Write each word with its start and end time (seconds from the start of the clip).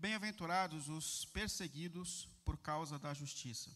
Bem-aventurados 0.00 0.88
os 0.88 1.26
perseguidos 1.26 2.26
por 2.42 2.56
causa 2.56 2.98
da 2.98 3.12
justiça, 3.12 3.70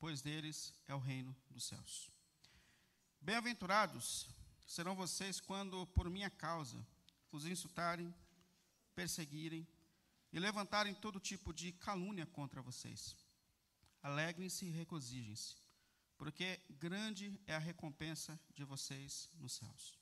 pois 0.00 0.20
deles 0.20 0.74
é 0.88 0.94
o 0.96 0.98
reino 0.98 1.32
dos 1.48 1.64
céus. 1.64 2.10
Bem-aventurados 3.20 4.28
serão 4.66 4.96
vocês 4.96 5.38
quando, 5.38 5.86
por 5.86 6.10
minha 6.10 6.28
causa, 6.28 6.84
os 7.30 7.46
insultarem, 7.46 8.12
perseguirem 8.96 9.64
e 10.32 10.40
levantarem 10.40 10.92
todo 10.92 11.20
tipo 11.20 11.54
de 11.54 11.70
calúnia 11.70 12.26
contra 12.26 12.60
vocês. 12.60 13.14
Alegrem-se 14.02 14.64
e 14.64 14.70
regozijem-se, 14.70 15.54
porque 16.18 16.60
grande 16.68 17.40
é 17.46 17.54
a 17.54 17.60
recompensa 17.60 18.36
de 18.56 18.64
vocês 18.64 19.30
nos 19.34 19.52
céus. 19.52 19.96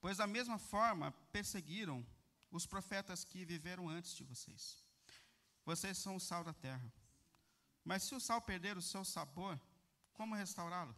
Pois 0.00 0.18
da 0.18 0.26
mesma 0.28 0.56
forma 0.56 1.10
perseguiram 1.32 2.06
os 2.50 2.66
profetas 2.66 3.24
que 3.24 3.44
viveram 3.44 3.88
antes 3.88 4.14
de 4.14 4.24
vocês. 4.24 4.84
Vocês 5.64 5.98
são 5.98 6.16
o 6.16 6.20
sal 6.20 6.42
da 6.42 6.52
terra. 6.52 6.92
Mas 7.84 8.02
se 8.02 8.14
o 8.14 8.20
sal 8.20 8.40
perder 8.40 8.76
o 8.76 8.82
seu 8.82 9.04
sabor, 9.04 9.60
como 10.12 10.34
restaurá-lo? 10.34 10.94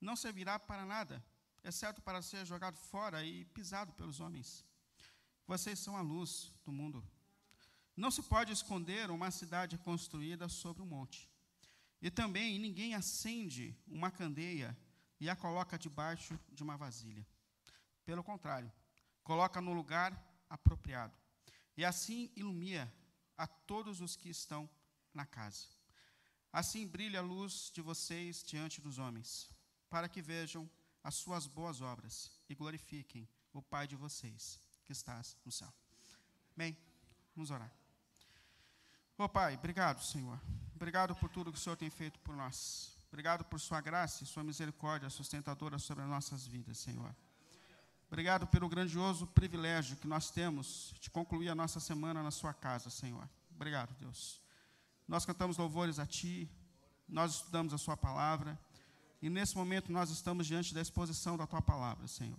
Não 0.00 0.16
servirá 0.16 0.58
para 0.58 0.84
nada, 0.84 1.24
exceto 1.62 2.02
para 2.02 2.22
ser 2.22 2.44
jogado 2.44 2.76
fora 2.76 3.24
e 3.24 3.44
pisado 3.46 3.92
pelos 3.92 4.20
homens. 4.20 4.64
Vocês 5.46 5.78
são 5.78 5.96
a 5.96 6.00
luz 6.00 6.52
do 6.64 6.72
mundo. 6.72 7.06
Não 7.96 8.10
se 8.10 8.22
pode 8.22 8.52
esconder 8.52 9.10
uma 9.10 9.30
cidade 9.30 9.78
construída 9.78 10.48
sobre 10.48 10.82
um 10.82 10.86
monte. 10.86 11.30
E 12.02 12.10
também 12.10 12.58
ninguém 12.58 12.94
acende 12.94 13.74
uma 13.86 14.10
candeia 14.10 14.76
e 15.20 15.30
a 15.30 15.36
coloca 15.36 15.78
debaixo 15.78 16.38
de 16.52 16.62
uma 16.62 16.76
vasilha. 16.76 17.26
Pelo 18.04 18.22
contrário, 18.22 18.70
coloca 19.22 19.60
no 19.60 19.72
lugar 19.72 20.12
apropriado. 20.54 21.16
E 21.76 21.84
assim 21.84 22.30
ilumina 22.36 22.92
a 23.36 23.46
todos 23.46 24.00
os 24.00 24.14
que 24.16 24.28
estão 24.28 24.70
na 25.12 25.26
casa. 25.26 25.66
Assim 26.52 26.86
brilha 26.86 27.18
a 27.18 27.22
luz 27.22 27.70
de 27.74 27.82
vocês 27.82 28.42
diante 28.42 28.80
dos 28.80 28.98
homens, 28.98 29.50
para 29.90 30.08
que 30.08 30.22
vejam 30.22 30.70
as 31.02 31.16
suas 31.16 31.46
boas 31.46 31.80
obras 31.80 32.30
e 32.48 32.54
glorifiquem 32.54 33.28
o 33.52 33.60
Pai 33.60 33.86
de 33.86 33.96
vocês, 33.96 34.60
que 34.84 34.92
estás 34.92 35.36
no 35.44 35.50
céu. 35.50 35.72
Bem, 36.56 36.76
vamos 37.34 37.50
orar. 37.50 37.72
Ô 39.18 39.24
oh, 39.24 39.28
Pai, 39.28 39.54
obrigado, 39.54 40.02
Senhor. 40.02 40.40
Obrigado 40.74 41.14
por 41.16 41.28
tudo 41.28 41.52
que 41.52 41.58
o 41.58 41.60
Senhor 41.60 41.76
tem 41.76 41.90
feito 41.90 42.18
por 42.20 42.36
nós. 42.36 42.96
Obrigado 43.08 43.44
por 43.44 43.60
Sua 43.60 43.80
graça 43.80 44.22
e 44.22 44.26
Sua 44.26 44.44
misericórdia 44.44 45.10
sustentadora 45.10 45.78
sobre 45.78 46.04
as 46.04 46.10
nossas 46.10 46.46
vidas, 46.46 46.78
Senhor. 46.78 47.14
Obrigado 48.14 48.46
pelo 48.46 48.68
grandioso 48.68 49.26
privilégio 49.26 49.96
que 49.96 50.06
nós 50.06 50.30
temos 50.30 50.94
de 51.00 51.10
concluir 51.10 51.48
a 51.48 51.54
nossa 51.54 51.80
semana 51.80 52.22
na 52.22 52.30
Sua 52.30 52.54
casa, 52.54 52.88
Senhor. 52.88 53.28
Obrigado, 53.56 53.92
Deus. 53.98 54.40
Nós 55.08 55.26
cantamos 55.26 55.56
louvores 55.56 55.98
a 55.98 56.06
Ti, 56.06 56.48
nós 57.08 57.32
estudamos 57.34 57.74
a 57.74 57.76
Sua 57.76 57.96
palavra, 57.96 58.56
e 59.20 59.28
nesse 59.28 59.56
momento 59.56 59.90
nós 59.90 60.10
estamos 60.10 60.46
diante 60.46 60.72
da 60.72 60.80
exposição 60.80 61.36
da 61.36 61.44
Tua 61.44 61.60
palavra, 61.60 62.06
Senhor. 62.06 62.38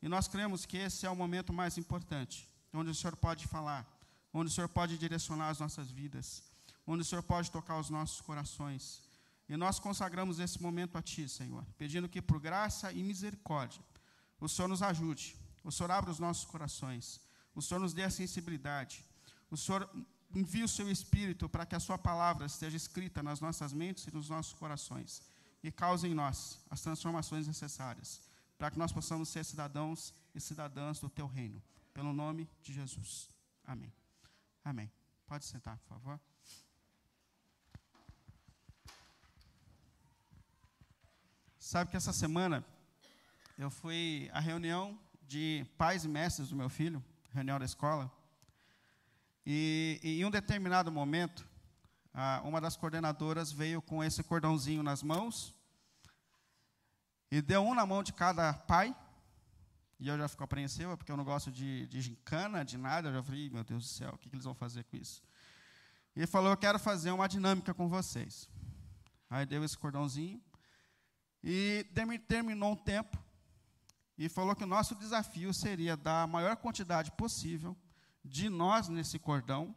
E 0.00 0.08
nós 0.08 0.26
cremos 0.26 0.64
que 0.64 0.78
esse 0.78 1.04
é 1.04 1.10
o 1.10 1.14
momento 1.14 1.52
mais 1.52 1.76
importante, 1.76 2.48
onde 2.72 2.88
o 2.88 2.94
Senhor 2.94 3.14
pode 3.14 3.46
falar, 3.46 3.86
onde 4.32 4.50
o 4.50 4.54
Senhor 4.54 4.70
pode 4.70 4.96
direcionar 4.96 5.50
as 5.50 5.60
nossas 5.60 5.90
vidas, 5.90 6.42
onde 6.86 7.02
o 7.02 7.04
Senhor 7.04 7.22
pode 7.22 7.50
tocar 7.50 7.78
os 7.78 7.90
nossos 7.90 8.22
corações. 8.22 9.02
E 9.50 9.54
nós 9.54 9.78
consagramos 9.78 10.38
esse 10.38 10.62
momento 10.62 10.96
a 10.96 11.02
Ti, 11.02 11.28
Senhor, 11.28 11.62
pedindo 11.76 12.08
que 12.08 12.22
por 12.22 12.40
graça 12.40 12.90
e 12.90 13.02
misericórdia 13.02 13.82
o 14.40 14.48
Senhor 14.48 14.68
nos 14.68 14.82
ajude, 14.82 15.36
o 15.62 15.70
Senhor 15.72 15.90
abra 15.90 16.10
os 16.10 16.18
nossos 16.18 16.44
corações, 16.44 17.20
o 17.54 17.62
Senhor 17.62 17.80
nos 17.80 17.94
dê 17.94 18.02
a 18.02 18.10
sensibilidade, 18.10 19.04
o 19.50 19.56
Senhor 19.56 19.88
envie 20.34 20.64
o 20.64 20.68
seu 20.68 20.90
Espírito 20.90 21.48
para 21.48 21.64
que 21.64 21.74
a 21.74 21.80
Sua 21.80 21.96
palavra 21.96 22.46
esteja 22.46 22.76
escrita 22.76 23.22
nas 23.22 23.40
nossas 23.40 23.72
mentes 23.72 24.06
e 24.06 24.14
nos 24.14 24.28
nossos 24.28 24.52
corações 24.52 25.22
e 25.62 25.72
cause 25.72 26.06
em 26.06 26.14
nós 26.14 26.58
as 26.68 26.82
transformações 26.82 27.46
necessárias 27.46 28.20
para 28.58 28.70
que 28.70 28.78
nós 28.78 28.92
possamos 28.92 29.28
ser 29.28 29.44
cidadãos 29.44 30.14
e 30.34 30.40
cidadãs 30.40 31.00
do 31.00 31.08
Teu 31.08 31.26
reino. 31.26 31.62
Pelo 31.92 32.12
nome 32.12 32.48
de 32.62 32.72
Jesus. 32.72 33.30
Amém. 33.64 33.92
Amém. 34.64 34.90
Pode 35.26 35.44
sentar, 35.44 35.78
por 35.78 35.88
favor. 35.88 36.20
Sabe 41.58 41.90
que 41.90 41.96
essa 41.96 42.12
semana 42.12 42.64
eu 43.56 43.70
fui 43.70 44.28
à 44.32 44.40
reunião 44.40 44.98
de 45.22 45.66
pais 45.78 46.04
e 46.04 46.08
mestres 46.08 46.48
do 46.48 46.56
meu 46.56 46.68
filho, 46.68 47.02
reunião 47.32 47.58
da 47.58 47.64
escola, 47.64 48.10
e, 49.46 50.00
e 50.02 50.20
em 50.20 50.24
um 50.24 50.30
determinado 50.30 50.90
momento, 50.90 51.46
uma 52.44 52.60
das 52.60 52.76
coordenadoras 52.76 53.52
veio 53.52 53.82
com 53.82 54.02
esse 54.02 54.22
cordãozinho 54.22 54.82
nas 54.82 55.02
mãos 55.02 55.54
e 57.30 57.42
deu 57.42 57.62
um 57.62 57.74
na 57.74 57.84
mão 57.84 58.02
de 58.02 58.12
cada 58.12 58.54
pai. 58.54 58.94
E 60.00 60.08
eu 60.08 60.16
já 60.16 60.28
fico 60.28 60.44
apreensiva, 60.44 60.96
porque 60.96 61.10
eu 61.10 61.16
não 61.16 61.24
gosto 61.24 61.50
de, 61.50 61.86
de 61.88 62.00
gincana, 62.00 62.64
de 62.64 62.78
nada. 62.78 63.08
Eu 63.08 63.14
já 63.14 63.22
falei, 63.22 63.50
meu 63.50 63.64
Deus 63.64 63.82
do 63.82 63.88
céu, 63.88 64.12
o 64.14 64.18
que, 64.18 64.28
que 64.28 64.34
eles 64.34 64.44
vão 64.44 64.54
fazer 64.54 64.84
com 64.84 64.96
isso? 64.96 65.22
E 66.14 66.20
ele 66.20 66.26
falou, 66.26 66.50
eu 66.50 66.56
quero 66.56 66.78
fazer 66.78 67.10
uma 67.10 67.28
dinâmica 67.28 67.74
com 67.74 67.88
vocês. 67.88 68.48
Aí 69.28 69.44
deu 69.44 69.64
esse 69.64 69.76
cordãozinho. 69.76 70.42
E 71.42 71.86
terminou 72.26 72.72
um 72.72 72.76
tempo. 72.76 73.18
E 74.16 74.28
falou 74.28 74.54
que 74.54 74.64
o 74.64 74.66
nosso 74.66 74.94
desafio 74.94 75.52
seria 75.52 75.96
dar 75.96 76.22
a 76.22 76.26
maior 76.26 76.56
quantidade 76.56 77.10
possível 77.12 77.76
de 78.24 78.48
nós 78.48 78.88
nesse 78.88 79.18
cordão, 79.18 79.74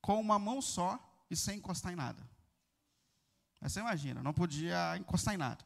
com 0.00 0.20
uma 0.20 0.38
mão 0.38 0.62
só 0.62 0.98
e 1.30 1.36
sem 1.36 1.58
encostar 1.58 1.92
em 1.92 1.96
nada. 1.96 2.22
Mas 3.60 3.72
você 3.72 3.80
imagina, 3.80 4.22
não 4.22 4.32
podia 4.32 4.96
encostar 4.96 5.34
em 5.34 5.38
nada. 5.38 5.64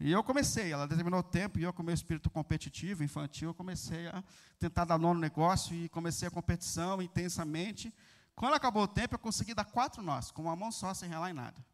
E 0.00 0.10
eu 0.10 0.24
comecei, 0.24 0.72
ela 0.72 0.86
determinou 0.86 1.20
o 1.20 1.22
tempo, 1.22 1.58
e 1.58 1.62
eu, 1.62 1.72
com 1.72 1.82
meu 1.82 1.94
espírito 1.94 2.28
competitivo, 2.28 3.04
infantil, 3.04 3.50
eu 3.50 3.54
comecei 3.54 4.08
a 4.08 4.24
tentar 4.58 4.84
dar 4.84 4.98
nó 4.98 5.14
no 5.14 5.20
negócio, 5.20 5.76
e 5.76 5.88
comecei 5.88 6.26
a 6.26 6.30
competição 6.30 7.00
intensamente. 7.00 7.94
Quando 8.34 8.54
acabou 8.54 8.82
o 8.82 8.88
tempo, 8.88 9.14
eu 9.14 9.18
consegui 9.18 9.54
dar 9.54 9.64
quatro 9.64 10.02
nós, 10.02 10.30
com 10.30 10.42
uma 10.42 10.56
mão 10.56 10.72
só, 10.72 10.92
sem 10.92 11.08
relar 11.08 11.30
em 11.30 11.34
nada. 11.34 11.64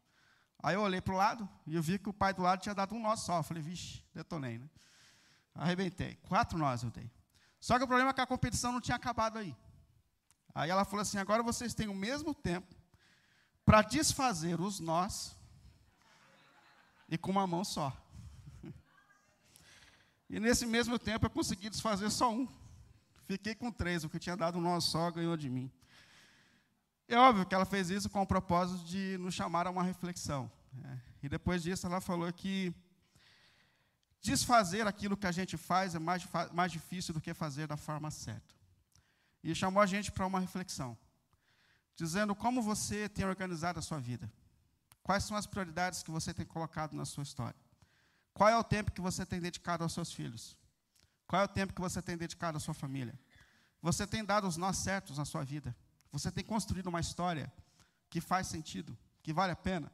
Aí 0.61 0.75
eu 0.75 0.81
olhei 0.81 1.01
para 1.01 1.13
o 1.13 1.17
lado, 1.17 1.49
e 1.65 1.75
eu 1.75 1.81
vi 1.81 1.97
que 1.97 2.09
o 2.09 2.13
pai 2.13 2.33
do 2.33 2.43
lado 2.43 2.61
tinha 2.61 2.75
dado 2.75 2.93
um 2.93 3.01
nó 3.01 3.15
só. 3.15 3.37
Eu 3.37 3.43
falei, 3.43 3.63
vixe, 3.63 4.03
detonei, 4.13 4.59
né? 4.59 4.69
Arrebentei. 5.59 6.15
Quatro 6.27 6.57
nós 6.57 6.83
eu 6.83 6.89
dei. 6.89 7.11
Só 7.59 7.77
que 7.77 7.83
o 7.83 7.87
problema 7.87 8.11
é 8.11 8.13
que 8.13 8.21
a 8.21 8.25
competição 8.25 8.71
não 8.71 8.79
tinha 8.79 8.95
acabado 8.95 9.37
aí. 9.37 9.53
Aí 10.55 10.69
ela 10.69 10.85
falou 10.85 11.01
assim: 11.01 11.17
agora 11.17 11.43
vocês 11.43 11.73
têm 11.73 11.89
o 11.89 11.93
mesmo 11.93 12.33
tempo 12.33 12.73
para 13.65 13.81
desfazer 13.81 14.61
os 14.61 14.79
nós 14.79 15.35
e 17.09 17.17
com 17.17 17.29
uma 17.29 17.45
mão 17.45 17.65
só. 17.65 17.95
E 20.29 20.39
nesse 20.39 20.65
mesmo 20.65 20.97
tempo 20.97 21.25
eu 21.25 21.29
consegui 21.29 21.69
desfazer 21.69 22.09
só 22.09 22.31
um. 22.31 22.47
Fiquei 23.27 23.53
com 23.53 23.69
três, 23.69 24.03
o 24.03 24.09
que 24.09 24.17
tinha 24.17 24.37
dado 24.37 24.57
um 24.57 24.61
nó 24.61 24.79
só 24.79 25.11
ganhou 25.11 25.35
de 25.35 25.49
mim. 25.49 25.69
É 27.05 27.17
óbvio 27.17 27.45
que 27.45 27.53
ela 27.53 27.65
fez 27.65 27.89
isso 27.89 28.09
com 28.09 28.21
o 28.21 28.25
propósito 28.25 28.85
de 28.85 29.17
nos 29.17 29.33
chamar 29.33 29.67
a 29.67 29.71
uma 29.71 29.83
reflexão. 29.83 30.49
Né? 30.71 31.01
E 31.21 31.27
depois 31.27 31.63
disso 31.63 31.85
ela 31.85 31.99
falou 31.99 32.31
que 32.31 32.73
desfazer 34.21 34.85
aquilo 34.87 35.17
que 35.17 35.27
a 35.27 35.31
gente 35.31 35.57
faz 35.57 35.95
é 35.95 35.99
mais, 35.99 36.27
mais 36.51 36.71
difícil 36.71 37.13
do 37.13 37.21
que 37.21 37.33
fazer 37.33 37.67
da 37.67 37.77
forma 37.77 38.11
certa. 38.11 38.53
E 39.43 39.55
chamou 39.55 39.81
a 39.81 39.85
gente 39.85 40.11
para 40.11 40.25
uma 40.25 40.39
reflexão, 40.39 40.97
dizendo 41.95 42.35
como 42.35 42.61
você 42.61 43.07
tem 43.07 43.25
organizado 43.25 43.79
a 43.79 43.81
sua 43.81 43.99
vida. 43.99 44.31
Quais 45.01 45.23
são 45.23 45.35
as 45.35 45.45
prioridades 45.45 46.03
que 46.03 46.11
você 46.11 46.33
tem 46.33 46.45
colocado 46.45 46.93
na 46.93 47.05
sua 47.05 47.23
história? 47.23 47.59
Qual 48.33 48.49
é 48.49 48.57
o 48.57 48.63
tempo 48.63 48.91
que 48.91 49.01
você 49.01 49.25
tem 49.25 49.39
dedicado 49.39 49.83
aos 49.83 49.93
seus 49.93 50.13
filhos? 50.13 50.57
Qual 51.25 51.41
é 51.41 51.45
o 51.45 51.47
tempo 51.47 51.73
que 51.73 51.81
você 51.81 52.01
tem 52.01 52.17
dedicado 52.17 52.57
à 52.57 52.59
sua 52.59 52.73
família? 52.73 53.17
Você 53.81 54.05
tem 54.05 54.23
dado 54.23 54.47
os 54.47 54.57
nós 54.57 54.77
certos 54.77 55.17
na 55.17 55.25
sua 55.25 55.43
vida? 55.43 55.75
Você 56.11 56.31
tem 56.31 56.43
construído 56.43 56.87
uma 56.87 56.99
história 56.99 57.51
que 58.09 58.19
faz 58.19 58.47
sentido, 58.47 58.97
que 59.23 59.31
vale 59.31 59.51
a 59.51 59.55
pena? 59.55 59.91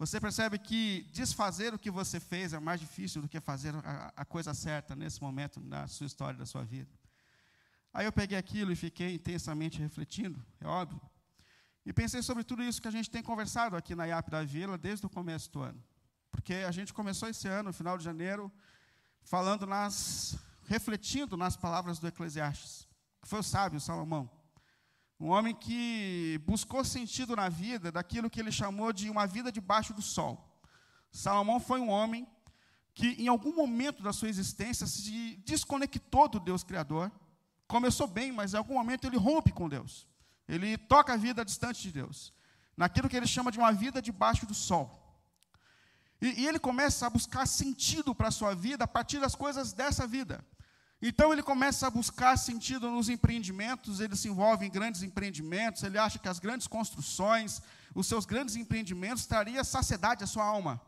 Você 0.00 0.18
percebe 0.18 0.58
que 0.58 1.06
desfazer 1.12 1.74
o 1.74 1.78
que 1.78 1.90
você 1.90 2.18
fez 2.18 2.54
é 2.54 2.58
mais 2.58 2.80
difícil 2.80 3.20
do 3.20 3.28
que 3.28 3.38
fazer 3.38 3.74
a, 3.84 4.10
a 4.16 4.24
coisa 4.24 4.54
certa 4.54 4.96
nesse 4.96 5.20
momento 5.20 5.60
da 5.60 5.86
sua 5.88 6.06
história, 6.06 6.38
da 6.38 6.46
sua 6.46 6.64
vida. 6.64 6.90
Aí 7.92 8.06
eu 8.06 8.12
peguei 8.12 8.38
aquilo 8.38 8.72
e 8.72 8.76
fiquei 8.76 9.16
intensamente 9.16 9.78
refletindo, 9.78 10.42
é 10.58 10.66
óbvio. 10.66 10.98
E 11.84 11.92
pensei 11.92 12.22
sobre 12.22 12.42
tudo 12.42 12.62
isso 12.62 12.80
que 12.80 12.88
a 12.88 12.90
gente 12.90 13.10
tem 13.10 13.22
conversado 13.22 13.76
aqui 13.76 13.94
na 13.94 14.06
IAP 14.06 14.30
da 14.30 14.42
Vila 14.42 14.78
desde 14.78 15.04
o 15.04 15.10
começo 15.10 15.52
do 15.52 15.60
ano. 15.60 15.84
Porque 16.30 16.54
a 16.54 16.70
gente 16.70 16.94
começou 16.94 17.28
esse 17.28 17.46
ano, 17.46 17.64
no 17.64 17.72
final 17.74 17.98
de 17.98 18.04
janeiro, 18.04 18.50
falando 19.22 19.66
nas. 19.66 20.34
refletindo 20.62 21.36
nas 21.36 21.58
palavras 21.58 21.98
do 21.98 22.08
Eclesiastes, 22.08 22.88
que 23.20 23.28
foi 23.28 23.40
o 23.40 23.42
sábio 23.42 23.78
Salomão. 23.78 24.30
Um 25.20 25.28
homem 25.28 25.54
que 25.54 26.40
buscou 26.46 26.82
sentido 26.82 27.36
na 27.36 27.50
vida 27.50 27.92
daquilo 27.92 28.30
que 28.30 28.40
ele 28.40 28.50
chamou 28.50 28.90
de 28.90 29.10
uma 29.10 29.26
vida 29.26 29.52
debaixo 29.52 29.92
do 29.92 30.00
sol. 30.00 30.48
Salomão 31.12 31.60
foi 31.60 31.78
um 31.78 31.90
homem 31.90 32.26
que, 32.94 33.08
em 33.22 33.28
algum 33.28 33.54
momento 33.54 34.02
da 34.02 34.14
sua 34.14 34.30
existência, 34.30 34.86
se 34.86 35.36
desconectou 35.44 36.26
do 36.26 36.40
Deus 36.40 36.64
Criador. 36.64 37.12
Começou 37.68 38.06
bem, 38.06 38.32
mas 38.32 38.54
em 38.54 38.56
algum 38.56 38.74
momento 38.74 39.06
ele 39.06 39.18
rompe 39.18 39.52
com 39.52 39.68
Deus. 39.68 40.08
Ele 40.48 40.78
toca 40.78 41.12
a 41.12 41.18
vida 41.18 41.44
distante 41.44 41.82
de 41.82 41.92
Deus, 41.92 42.32
naquilo 42.74 43.08
que 43.08 43.16
ele 43.16 43.26
chama 43.26 43.52
de 43.52 43.58
uma 43.58 43.72
vida 43.72 44.00
debaixo 44.00 44.46
do 44.46 44.54
sol. 44.54 44.86
E, 46.18 46.40
e 46.40 46.48
ele 46.48 46.58
começa 46.58 47.06
a 47.06 47.10
buscar 47.10 47.46
sentido 47.46 48.14
para 48.14 48.28
a 48.28 48.32
sua 48.32 48.54
vida 48.54 48.84
a 48.84 48.88
partir 48.88 49.20
das 49.20 49.34
coisas 49.34 49.74
dessa 49.74 50.06
vida. 50.06 50.42
Então 51.02 51.32
ele 51.32 51.42
começa 51.42 51.86
a 51.86 51.90
buscar 51.90 52.36
sentido 52.36 52.90
nos 52.90 53.08
empreendimentos, 53.08 54.00
ele 54.00 54.14
se 54.14 54.28
envolve 54.28 54.66
em 54.66 54.70
grandes 54.70 55.02
empreendimentos, 55.02 55.82
ele 55.82 55.96
acha 55.96 56.18
que 56.18 56.28
as 56.28 56.38
grandes 56.38 56.66
construções, 56.66 57.62
os 57.94 58.06
seus 58.06 58.26
grandes 58.26 58.54
empreendimentos 58.54 59.24
trariam 59.24 59.64
saciedade 59.64 60.22
à 60.22 60.26
sua 60.26 60.44
alma. 60.44 60.80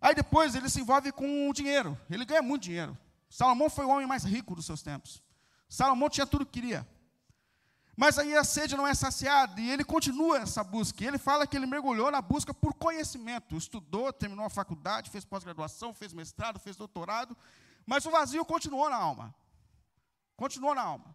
Aí 0.00 0.14
depois 0.14 0.54
ele 0.54 0.68
se 0.68 0.80
envolve 0.80 1.10
com 1.10 1.48
o 1.48 1.52
dinheiro, 1.52 1.98
ele 2.08 2.24
ganha 2.24 2.42
muito 2.42 2.62
dinheiro. 2.62 2.96
Salomão 3.28 3.68
foi 3.68 3.84
o 3.84 3.88
homem 3.88 4.06
mais 4.06 4.22
rico 4.22 4.54
dos 4.54 4.64
seus 4.64 4.80
tempos. 4.80 5.20
Salomão 5.68 6.08
tinha 6.08 6.26
tudo 6.26 6.46
que 6.46 6.60
queria. 6.60 6.86
Mas 7.96 8.18
aí 8.18 8.36
a 8.36 8.44
sede 8.44 8.76
não 8.76 8.86
é 8.86 8.94
saciada 8.94 9.60
e 9.60 9.70
ele 9.70 9.84
continua 9.84 10.38
essa 10.38 10.62
busca. 10.62 11.02
E 11.02 11.06
ele 11.06 11.18
fala 11.18 11.46
que 11.46 11.56
ele 11.56 11.66
mergulhou 11.66 12.10
na 12.10 12.20
busca 12.20 12.52
por 12.52 12.74
conhecimento, 12.74 13.56
estudou, 13.56 14.12
terminou 14.12 14.44
a 14.44 14.50
faculdade, 14.50 15.10
fez 15.10 15.24
pós-graduação, 15.24 15.92
fez 15.94 16.12
mestrado, 16.12 16.58
fez 16.58 16.76
doutorado, 16.76 17.36
mas 17.86 18.04
o 18.06 18.10
vazio 18.10 18.44
continuou 18.44 18.88
na 18.88 18.96
alma. 18.96 19.34
Continuou 20.36 20.74
na 20.74 20.82
alma. 20.82 21.14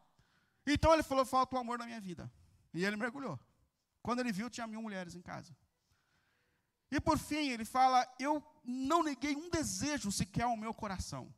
Então 0.65 0.93
ele 0.93 1.03
falou: 1.03 1.25
falta 1.25 1.55
o 1.55 1.59
amor 1.59 1.77
na 1.79 1.85
minha 1.85 1.99
vida. 1.99 2.31
E 2.73 2.85
ele 2.85 2.95
mergulhou. 2.95 3.39
Quando 4.01 4.19
ele 4.19 4.31
viu, 4.31 4.49
tinha 4.49 4.67
mil 4.67 4.81
mulheres 4.81 5.15
em 5.15 5.21
casa. 5.21 5.55
E 6.91 6.99
por 6.99 7.17
fim, 7.17 7.49
ele 7.49 7.65
fala: 7.65 8.07
Eu 8.19 8.43
não 8.63 9.03
neguei 9.03 9.35
um 9.35 9.49
desejo 9.49 10.11
sequer 10.11 10.43
ao 10.43 10.57
meu 10.57 10.73
coração. 10.73 11.33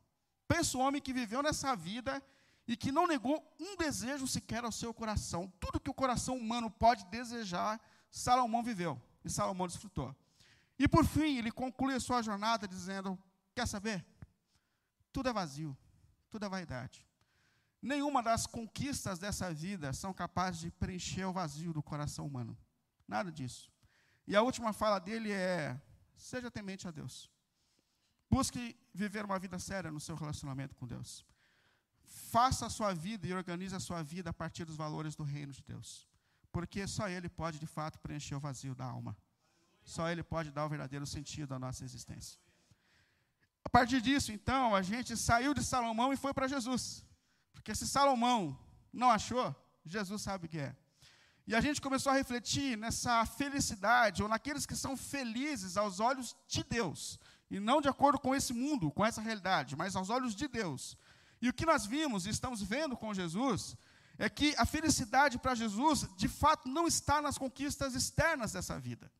Pensa 0.47 0.77
o 0.77 0.81
homem 0.81 1.01
que 1.01 1.13
viveu 1.13 1.41
nessa 1.41 1.75
vida 1.75 2.21
e 2.67 2.75
que 2.75 2.91
não 2.91 3.07
negou 3.07 3.41
um 3.59 3.75
desejo 3.75 4.27
sequer 4.27 4.63
ao 4.63 4.71
seu 4.71 4.93
coração. 4.93 5.51
Tudo 5.59 5.79
que 5.79 5.89
o 5.89 5.93
coração 5.93 6.37
humano 6.37 6.69
pode 6.69 7.05
desejar, 7.05 7.79
Salomão 8.09 8.63
viveu 8.63 9.01
e 9.23 9.29
Salomão 9.29 9.67
desfrutou. 9.67 10.15
E 10.77 10.87
por 10.87 11.05
fim, 11.05 11.37
ele 11.37 11.51
conclui 11.51 11.95
a 11.95 11.99
sua 11.99 12.21
jornada 12.21 12.67
dizendo: 12.67 13.17
Quer 13.55 13.67
saber? 13.67 14.05
Tudo 15.11 15.29
é 15.29 15.33
vazio, 15.33 15.77
tudo 16.29 16.45
é 16.45 16.49
vaidade. 16.49 17.05
Nenhuma 17.81 18.21
das 18.21 18.45
conquistas 18.45 19.17
dessa 19.17 19.53
vida 19.53 19.91
são 19.91 20.13
capazes 20.13 20.61
de 20.61 20.71
preencher 20.71 21.25
o 21.25 21.33
vazio 21.33 21.73
do 21.73 21.81
coração 21.81 22.27
humano. 22.27 22.55
Nada 23.07 23.31
disso. 23.31 23.71
E 24.27 24.35
a 24.35 24.41
última 24.41 24.71
fala 24.71 24.99
dele 24.99 25.31
é: 25.31 25.81
seja 26.15 26.51
temente 26.51 26.87
a 26.87 26.91
Deus. 26.91 27.29
Busque 28.29 28.77
viver 28.93 29.25
uma 29.25 29.39
vida 29.39 29.57
séria 29.59 29.91
no 29.91 29.99
seu 29.99 30.15
relacionamento 30.15 30.75
com 30.75 30.87
Deus. 30.87 31.25
Faça 32.03 32.67
a 32.67 32.69
sua 32.69 32.93
vida 32.93 33.27
e 33.27 33.33
organize 33.33 33.75
a 33.75 33.79
sua 33.79 34.03
vida 34.03 34.29
a 34.29 34.33
partir 34.33 34.63
dos 34.63 34.75
valores 34.75 35.15
do 35.15 35.23
reino 35.23 35.51
de 35.51 35.63
Deus. 35.63 36.07
Porque 36.51 36.85
só 36.87 37.09
Ele 37.09 37.27
pode, 37.27 37.59
de 37.59 37.65
fato, 37.65 37.99
preencher 37.99 38.35
o 38.35 38.39
vazio 38.39 38.75
da 38.75 38.85
alma. 38.85 39.17
Só 39.83 40.09
Ele 40.09 40.23
pode 40.23 40.51
dar 40.51 40.65
o 40.65 40.69
verdadeiro 40.69 41.05
sentido 41.05 41.53
à 41.53 41.59
nossa 41.59 41.83
existência. 41.83 42.39
Partir 43.71 44.01
disso, 44.01 44.31
então, 44.31 44.75
a 44.75 44.81
gente 44.81 45.15
saiu 45.15 45.53
de 45.53 45.63
Salomão 45.63 46.11
e 46.11 46.17
foi 46.17 46.33
para 46.33 46.47
Jesus. 46.47 47.05
Porque 47.53 47.73
se 47.73 47.87
Salomão 47.87 48.57
não 48.91 49.09
achou, 49.09 49.55
Jesus 49.85 50.21
sabe 50.21 50.45
o 50.45 50.49
que 50.49 50.59
é. 50.59 50.75
E 51.47 51.55
a 51.55 51.61
gente 51.61 51.81
começou 51.81 52.11
a 52.11 52.15
refletir 52.15 52.77
nessa 52.77 53.25
felicidade, 53.25 54.21
ou 54.21 54.29
naqueles 54.29 54.65
que 54.65 54.75
são 54.75 54.95
felizes 54.95 55.77
aos 55.77 55.99
olhos 55.99 56.35
de 56.47 56.63
Deus, 56.63 57.19
e 57.49 57.59
não 57.59 57.81
de 57.81 57.87
acordo 57.87 58.19
com 58.19 58.35
esse 58.35 58.53
mundo, 58.53 58.91
com 58.91 59.05
essa 59.05 59.21
realidade, 59.21 59.75
mas 59.75 59.95
aos 59.95 60.09
olhos 60.09 60.35
de 60.35 60.47
Deus. 60.47 60.97
E 61.41 61.49
o 61.49 61.53
que 61.53 61.65
nós 61.65 61.85
vimos 61.85 62.25
e 62.25 62.29
estamos 62.29 62.61
vendo 62.61 62.95
com 62.95 63.13
Jesus 63.13 63.75
é 64.17 64.29
que 64.29 64.53
a 64.57 64.65
felicidade 64.65 65.39
para 65.39 65.55
Jesus, 65.55 66.07
de 66.15 66.27
fato, 66.27 66.69
não 66.69 66.85
está 66.87 67.21
nas 67.21 67.37
conquistas 67.37 67.95
externas 67.95 68.51
dessa 68.51 68.79
vida. 68.79 69.11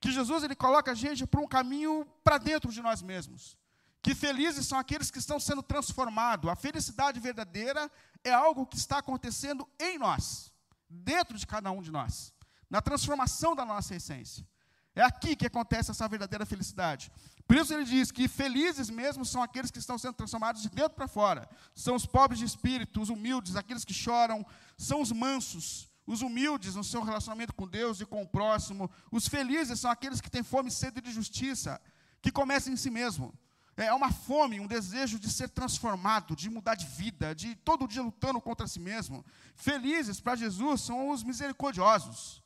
Que 0.00 0.12
Jesus 0.12 0.44
ele 0.44 0.54
coloca 0.54 0.92
a 0.92 0.94
gente 0.94 1.26
para 1.26 1.40
um 1.40 1.46
caminho 1.46 2.06
para 2.22 2.38
dentro 2.38 2.70
de 2.70 2.80
nós 2.80 3.02
mesmos. 3.02 3.56
Que 4.02 4.14
felizes 4.14 4.66
são 4.66 4.78
aqueles 4.78 5.10
que 5.10 5.18
estão 5.18 5.40
sendo 5.40 5.62
transformados. 5.62 6.50
A 6.50 6.56
felicidade 6.56 7.18
verdadeira 7.18 7.90
é 8.22 8.32
algo 8.32 8.66
que 8.66 8.76
está 8.76 8.98
acontecendo 8.98 9.68
em 9.78 9.98
nós, 9.98 10.52
dentro 10.88 11.36
de 11.36 11.46
cada 11.46 11.70
um 11.70 11.82
de 11.82 11.90
nós, 11.90 12.32
na 12.70 12.80
transformação 12.80 13.56
da 13.56 13.64
nossa 13.64 13.94
essência. 13.94 14.46
É 14.94 15.02
aqui 15.02 15.36
que 15.36 15.46
acontece 15.46 15.90
essa 15.90 16.08
verdadeira 16.08 16.44
felicidade. 16.44 17.10
Por 17.46 17.56
isso 17.56 17.72
ele 17.72 17.84
diz 17.84 18.10
que 18.10 18.28
felizes 18.28 18.90
mesmo 18.90 19.24
são 19.24 19.42
aqueles 19.42 19.70
que 19.70 19.78
estão 19.78 19.96
sendo 19.96 20.14
transformados 20.14 20.60
de 20.60 20.68
dentro 20.68 20.90
para 20.90 21.08
fora. 21.08 21.48
São 21.74 21.94
os 21.94 22.04
pobres 22.04 22.40
de 22.40 22.44
espírito, 22.44 23.00
os 23.00 23.08
humildes, 23.08 23.56
aqueles 23.56 23.84
que 23.84 23.94
choram, 23.94 24.44
são 24.76 25.00
os 25.00 25.12
mansos, 25.12 25.88
os 26.08 26.22
humildes 26.22 26.74
no 26.74 26.82
seu 26.82 27.02
relacionamento 27.02 27.54
com 27.54 27.68
Deus 27.68 28.00
e 28.00 28.06
com 28.06 28.22
o 28.22 28.26
próximo. 28.26 28.90
Os 29.12 29.28
felizes 29.28 29.78
são 29.78 29.90
aqueles 29.90 30.22
que 30.22 30.30
têm 30.30 30.42
fome 30.42 30.70
e 30.70 30.72
sede 30.72 31.02
de 31.02 31.12
justiça, 31.12 31.78
que 32.22 32.32
começam 32.32 32.72
em 32.72 32.76
si 32.76 32.88
mesmo. 32.88 33.38
É 33.76 33.92
uma 33.92 34.10
fome, 34.10 34.58
um 34.58 34.66
desejo 34.66 35.18
de 35.18 35.30
ser 35.30 35.50
transformado, 35.50 36.34
de 36.34 36.48
mudar 36.48 36.74
de 36.74 36.86
vida, 36.86 37.34
de 37.34 37.54
todo 37.56 37.86
dia 37.86 38.02
lutando 38.02 38.40
contra 38.40 38.66
si 38.66 38.80
mesmo. 38.80 39.24
Felizes 39.54 40.18
para 40.18 40.34
Jesus 40.34 40.80
são 40.80 41.10
os 41.10 41.22
misericordiosos, 41.22 42.42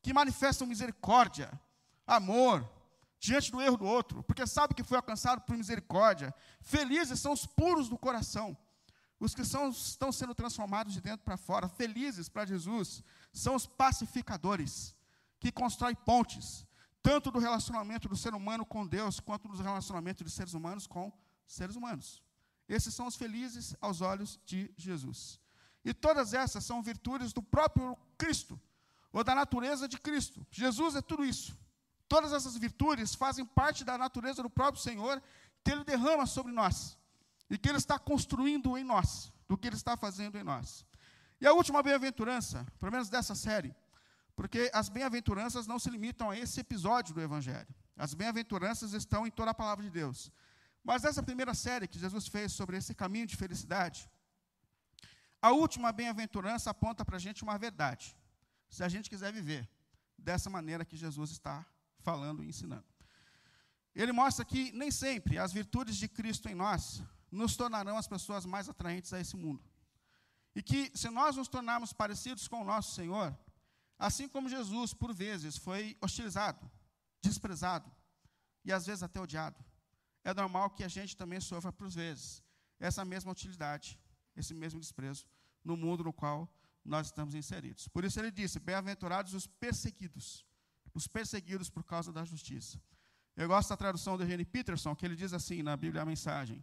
que 0.00 0.14
manifestam 0.14 0.66
misericórdia, 0.66 1.52
amor, 2.06 2.66
diante 3.20 3.52
do 3.52 3.60
erro 3.60 3.76
do 3.76 3.84
outro, 3.84 4.22
porque 4.22 4.46
sabe 4.46 4.74
que 4.74 4.82
foi 4.82 4.96
alcançado 4.96 5.42
por 5.42 5.56
misericórdia. 5.56 6.34
Felizes 6.62 7.20
são 7.20 7.32
os 7.32 7.46
puros 7.46 7.90
do 7.90 7.98
coração, 7.98 8.56
os 9.24 9.36
que 9.36 9.44
são, 9.44 9.70
estão 9.70 10.10
sendo 10.10 10.34
transformados 10.34 10.92
de 10.92 11.00
dentro 11.00 11.24
para 11.24 11.36
fora, 11.36 11.68
felizes 11.68 12.28
para 12.28 12.44
Jesus, 12.44 13.04
são 13.32 13.54
os 13.54 13.64
pacificadores, 13.64 14.96
que 15.38 15.52
constroem 15.52 15.94
pontes, 15.94 16.66
tanto 17.00 17.30
do 17.30 17.38
relacionamento 17.38 18.08
do 18.08 18.16
ser 18.16 18.34
humano 18.34 18.66
com 18.66 18.84
Deus, 18.84 19.20
quanto 19.20 19.46
dos 19.46 19.60
relacionamentos 19.60 20.24
dos 20.24 20.32
seres 20.32 20.54
humanos 20.54 20.88
com 20.88 21.12
seres 21.46 21.76
humanos. 21.76 22.20
Esses 22.68 22.92
são 22.92 23.06
os 23.06 23.14
felizes 23.14 23.76
aos 23.80 24.00
olhos 24.00 24.40
de 24.44 24.68
Jesus. 24.76 25.38
E 25.84 25.94
todas 25.94 26.34
essas 26.34 26.64
são 26.64 26.82
virtudes 26.82 27.32
do 27.32 27.42
próprio 27.42 27.96
Cristo, 28.18 28.60
ou 29.12 29.22
da 29.22 29.36
natureza 29.36 29.86
de 29.86 30.00
Cristo. 30.00 30.44
Jesus 30.50 30.96
é 30.96 31.00
tudo 31.00 31.24
isso. 31.24 31.56
Todas 32.08 32.32
essas 32.32 32.56
virtudes 32.56 33.14
fazem 33.14 33.44
parte 33.44 33.84
da 33.84 33.96
natureza 33.96 34.42
do 34.42 34.50
próprio 34.50 34.82
Senhor, 34.82 35.22
que 35.62 35.70
Ele 35.70 35.84
derrama 35.84 36.26
sobre 36.26 36.50
nós 36.50 36.96
e 37.52 37.58
que 37.58 37.68
Ele 37.68 37.76
está 37.76 37.98
construindo 37.98 38.78
em 38.78 38.82
nós, 38.82 39.30
do 39.46 39.58
que 39.58 39.68
Ele 39.68 39.76
está 39.76 39.94
fazendo 39.94 40.38
em 40.38 40.42
nós. 40.42 40.86
E 41.38 41.46
a 41.46 41.52
última 41.52 41.82
bem-aventurança, 41.82 42.66
pelo 42.80 42.90
menos 42.90 43.10
dessa 43.10 43.34
série, 43.34 43.74
porque 44.34 44.70
as 44.72 44.88
bem-aventuranças 44.88 45.66
não 45.66 45.78
se 45.78 45.90
limitam 45.90 46.30
a 46.30 46.38
esse 46.38 46.60
episódio 46.60 47.14
do 47.14 47.20
Evangelho. 47.20 47.68
As 47.94 48.14
bem-aventuranças 48.14 48.94
estão 48.94 49.26
em 49.26 49.30
toda 49.30 49.50
a 49.50 49.54
palavra 49.54 49.84
de 49.84 49.90
Deus. 49.90 50.32
Mas 50.82 51.02
nessa 51.02 51.22
primeira 51.22 51.52
série 51.52 51.86
que 51.86 51.98
Jesus 51.98 52.26
fez 52.26 52.52
sobre 52.52 52.78
esse 52.78 52.94
caminho 52.94 53.26
de 53.26 53.36
felicidade, 53.36 54.08
a 55.42 55.52
última 55.52 55.92
bem-aventurança 55.92 56.70
aponta 56.70 57.04
para 57.04 57.16
a 57.16 57.20
gente 57.20 57.42
uma 57.42 57.58
verdade, 57.58 58.16
se 58.70 58.82
a 58.82 58.88
gente 58.88 59.10
quiser 59.10 59.30
viver 59.30 59.68
dessa 60.16 60.48
maneira 60.48 60.86
que 60.86 60.96
Jesus 60.96 61.32
está 61.32 61.66
falando 61.98 62.42
e 62.42 62.48
ensinando. 62.48 62.86
Ele 63.94 64.10
mostra 64.10 64.42
que 64.42 64.72
nem 64.72 64.90
sempre 64.90 65.36
as 65.36 65.52
virtudes 65.52 65.96
de 65.96 66.08
Cristo 66.08 66.48
em 66.48 66.54
nós 66.54 67.02
nos 67.32 67.56
tornarão 67.56 67.96
as 67.96 68.06
pessoas 68.06 68.44
mais 68.44 68.68
atraentes 68.68 69.12
a 69.12 69.18
esse 69.18 69.36
mundo. 69.36 69.64
E 70.54 70.62
que, 70.62 70.92
se 70.94 71.08
nós 71.08 71.34
nos 71.34 71.48
tornarmos 71.48 71.92
parecidos 71.92 72.46
com 72.46 72.60
o 72.60 72.64
nosso 72.64 72.94
Senhor, 72.94 73.36
assim 73.98 74.28
como 74.28 74.50
Jesus, 74.50 74.92
por 74.92 75.14
vezes, 75.14 75.56
foi 75.56 75.96
hostilizado, 76.00 76.70
desprezado 77.22 77.90
e 78.62 78.70
às 78.70 78.84
vezes 78.84 79.02
até 79.02 79.18
odiado, 79.18 79.58
é 80.22 80.34
normal 80.34 80.70
que 80.70 80.84
a 80.84 80.88
gente 80.88 81.16
também 81.16 81.40
sofra, 81.40 81.72
por 81.72 81.88
vezes, 81.88 82.42
essa 82.78 83.04
mesma 83.04 83.32
utilidade, 83.32 83.98
esse 84.36 84.52
mesmo 84.52 84.78
desprezo 84.78 85.26
no 85.64 85.76
mundo 85.76 86.04
no 86.04 86.12
qual 86.12 86.52
nós 86.84 87.06
estamos 87.06 87.34
inseridos. 87.34 87.88
Por 87.88 88.04
isso 88.04 88.20
ele 88.20 88.30
disse: 88.30 88.60
Bem-aventurados 88.60 89.32
os 89.32 89.46
perseguidos, 89.46 90.44
os 90.92 91.06
perseguidos 91.06 91.70
por 91.70 91.82
causa 91.82 92.12
da 92.12 92.24
justiça. 92.24 92.80
Eu 93.34 93.48
gosto 93.48 93.70
da 93.70 93.76
tradução 93.76 94.16
de 94.16 94.24
Eugene 94.24 94.44
Peterson, 94.44 94.94
que 94.94 95.06
ele 95.06 95.16
diz 95.16 95.32
assim 95.32 95.62
na 95.62 95.76
Bíblia 95.76 96.02
a 96.02 96.06
mensagem: 96.06 96.62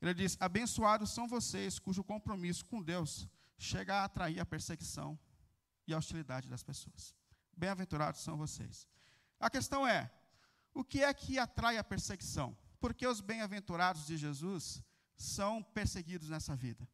ele 0.00 0.14
diz: 0.14 0.36
Abençoados 0.40 1.10
são 1.10 1.26
vocês 1.26 1.78
cujo 1.78 2.04
compromisso 2.04 2.64
com 2.64 2.82
Deus 2.82 3.28
chega 3.56 3.96
a 3.96 4.04
atrair 4.04 4.38
a 4.40 4.46
perseguição 4.46 5.18
e 5.86 5.92
a 5.92 5.98
hostilidade 5.98 6.48
das 6.48 6.62
pessoas. 6.62 7.14
Bem-aventurados 7.56 8.20
são 8.20 8.36
vocês. 8.36 8.86
A 9.40 9.50
questão 9.50 9.86
é: 9.86 10.10
o 10.72 10.84
que 10.84 11.02
é 11.02 11.12
que 11.12 11.38
atrai 11.38 11.76
a 11.76 11.84
perseguição? 11.84 12.56
Porque 12.78 13.06
os 13.06 13.20
bem-aventurados 13.20 14.06
de 14.06 14.16
Jesus 14.16 14.82
são 15.16 15.62
perseguidos 15.62 16.28
nessa 16.28 16.54
vida. 16.54 16.88